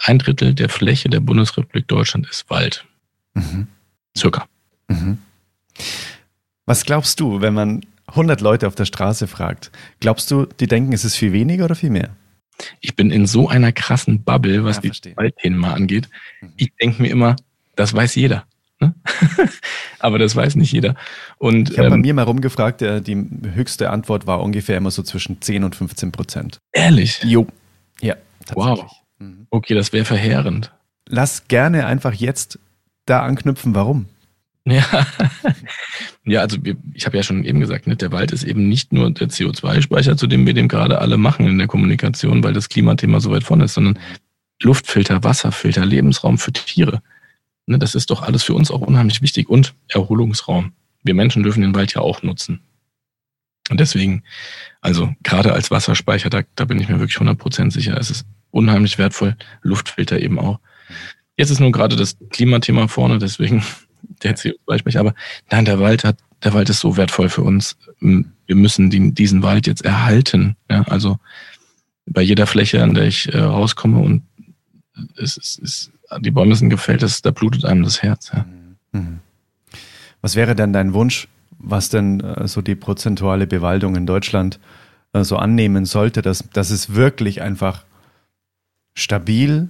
[0.00, 2.84] ein Drittel der Fläche der Bundesrepublik Deutschland ist Wald.
[3.34, 3.68] Mhm.
[4.16, 4.46] Circa.
[4.88, 5.18] Mhm.
[6.66, 9.70] Was glaubst du, wenn man 100 Leute auf der Straße fragt?
[10.00, 12.10] Glaubst du, die denken, es ist viel weniger oder viel mehr?
[12.80, 16.08] ich bin in so einer krassen Bubble, was ja, die Waldthemen mal angeht.
[16.40, 16.52] Mhm.
[16.56, 17.36] Ich denke mir immer,
[17.76, 18.44] das weiß jeder.
[18.80, 18.94] Ne?
[19.98, 20.94] Aber das weiß nicht jeder.
[21.38, 25.02] Und, ich habe ähm, bei mir mal rumgefragt, die höchste Antwort war ungefähr immer so
[25.02, 26.58] zwischen 10 und 15 Prozent.
[26.72, 27.22] Ehrlich?
[27.24, 27.46] Jo.
[28.00, 28.84] Ja, tatsächlich.
[28.84, 28.92] Wow.
[29.18, 29.46] Mhm.
[29.50, 30.72] Okay, das wäre verheerend.
[31.06, 32.58] Lass gerne einfach jetzt
[33.06, 34.06] da anknüpfen, warum.
[34.66, 35.06] Ja,
[36.24, 36.56] ja also
[36.94, 40.16] ich habe ja schon eben gesagt, ne, der Wald ist eben nicht nur der CO2-Speicher,
[40.16, 43.44] zu dem wir dem gerade alle machen in der Kommunikation, weil das Klimathema so weit
[43.44, 43.98] vorne ist, sondern
[44.62, 47.02] Luftfilter, Wasserfilter, Lebensraum für Tiere.
[47.66, 50.72] Ne, das ist doch alles für uns auch unheimlich wichtig und Erholungsraum.
[51.02, 52.60] Wir Menschen dürfen den Wald ja auch nutzen.
[53.70, 54.22] Und deswegen,
[54.80, 58.98] also gerade als Wasserspeicher, da, da bin ich mir wirklich 100% sicher, es ist unheimlich
[58.98, 60.60] wertvoll, Luftfilter eben auch.
[61.36, 63.64] Jetzt ist nur gerade das Klimathema vorne, deswegen
[64.22, 65.00] der CO2-Speicher.
[65.00, 65.14] Aber
[65.50, 67.76] nein, der Wald hat, der Wald ist so wertvoll für uns.
[68.00, 70.56] Wir müssen den, diesen Wald jetzt erhalten.
[70.70, 71.18] Ja, also
[72.06, 74.22] bei jeder Fläche, an der ich äh, rauskomme und
[75.16, 78.30] es ist, ist, die Bäume sind gefällt, das, da blutet einem das Herz.
[78.32, 78.44] Ja.
[78.92, 79.20] Mhm.
[80.20, 81.28] Was wäre denn dein Wunsch,
[81.58, 84.60] was denn äh, so die prozentuale Bewaldung in Deutschland
[85.12, 87.84] äh, so annehmen sollte, dass, dass es wirklich einfach
[88.94, 89.68] stabil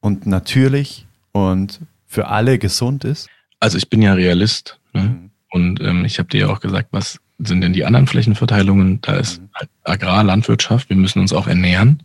[0.00, 3.28] und natürlich und für alle gesund ist?
[3.60, 5.02] Also ich bin ja Realist ne?
[5.02, 5.30] Mhm.
[5.50, 9.00] und ähm, ich habe dir ja auch gesagt, was sind denn die anderen Flächenverteilungen?
[9.02, 9.48] Da ist mhm.
[9.54, 12.02] halt Agrar, Landwirtschaft, wir müssen uns auch ernähren.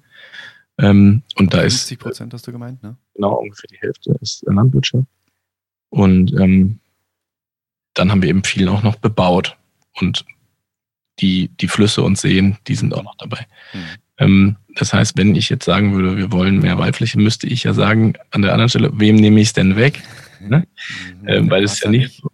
[0.77, 1.87] Ähm, und da 50 ist.
[1.87, 2.97] 50 Prozent hast du gemeint, ne?
[3.15, 5.07] Genau, ungefähr die Hälfte ist Landwirtschaft.
[5.89, 6.79] Und ähm,
[7.93, 9.55] dann haben wir eben viel auch noch bebaut.
[9.99, 10.25] Und
[11.19, 13.47] die, die Flüsse und Seen, die sind auch noch dabei.
[13.73, 13.79] Mhm.
[14.17, 17.73] Ähm, das heißt, wenn ich jetzt sagen würde, wir wollen mehr Waldfläche, müsste ich ja
[17.73, 20.03] sagen, an der anderen Stelle, wem nehme ich es denn weg?
[20.47, 20.67] Ne?
[21.21, 21.27] Mhm.
[21.27, 22.29] Ähm, weil es ja nicht so,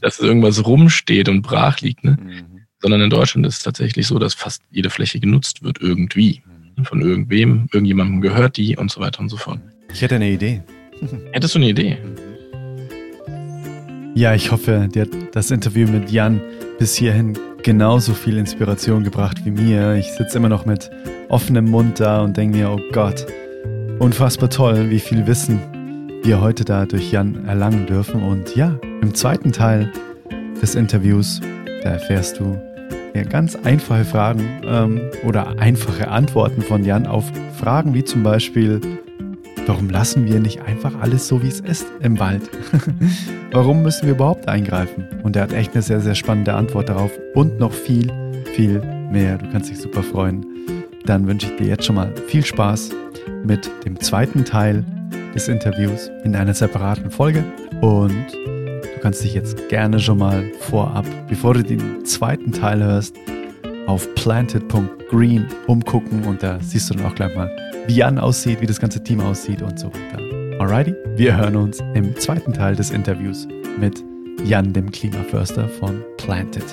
[0.00, 2.16] dass irgendwas rumsteht und brach liegt, ne?
[2.20, 2.62] Mhm.
[2.80, 6.42] sondern in Deutschland ist es tatsächlich so, dass fast jede Fläche genutzt wird, irgendwie.
[6.76, 6.84] Mhm.
[6.84, 9.60] Von irgendwem, irgendjemandem gehört die und so weiter und so fort.
[9.92, 10.62] Ich hätte eine Idee.
[11.32, 11.98] Hättest du eine Idee?
[14.14, 16.40] Ja, ich hoffe, dir hat das Interview mit Jan
[16.78, 19.94] bis hierhin genauso viel Inspiration gebracht wie mir.
[19.94, 20.90] Ich sitze immer noch mit
[21.28, 23.26] offenem Mund da und denke mir, oh Gott,
[23.98, 25.60] unfassbar toll, wie viel Wissen
[26.22, 28.22] wir heute da durch Jan erlangen dürfen.
[28.22, 29.92] Und ja, im zweiten Teil
[30.60, 31.40] des Interviews,
[31.82, 32.58] da erfährst du
[33.14, 37.24] ja, ganz einfache Fragen ähm, oder einfache Antworten von Jan auf
[37.58, 38.80] Fragen wie zum Beispiel,
[39.66, 42.48] warum lassen wir nicht einfach alles so, wie es ist im Wald?
[43.52, 45.04] warum müssen wir überhaupt eingreifen?
[45.22, 48.12] Und er hat echt eine sehr, sehr spannende Antwort darauf und noch viel,
[48.54, 49.38] viel mehr.
[49.38, 50.44] Du kannst dich super freuen.
[51.06, 52.90] Dann wünsche ich dir jetzt schon mal viel Spaß
[53.44, 54.84] mit dem zweiten Teil
[55.34, 57.44] des Interviews in einer separaten Folge
[57.80, 63.16] und du kannst dich jetzt gerne schon mal vorab, bevor du den zweiten Teil hörst,
[63.86, 67.50] auf planted.green umgucken und da siehst du dann auch gleich mal,
[67.86, 70.22] wie Jan aussieht, wie das ganze Team aussieht und so weiter.
[70.60, 73.46] Alrighty, wir hören uns im zweiten Teil des Interviews
[73.78, 74.04] mit
[74.44, 76.64] Jan, dem Klimaförster von Planted.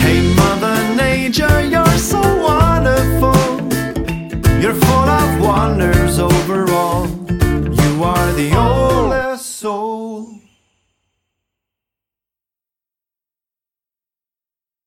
[0.00, 3.34] Hey Mother Nature, you're so wonderful.
[4.60, 5.05] You're for
[5.56, 7.06] wanders over all.
[7.06, 10.45] You are the oldest soul.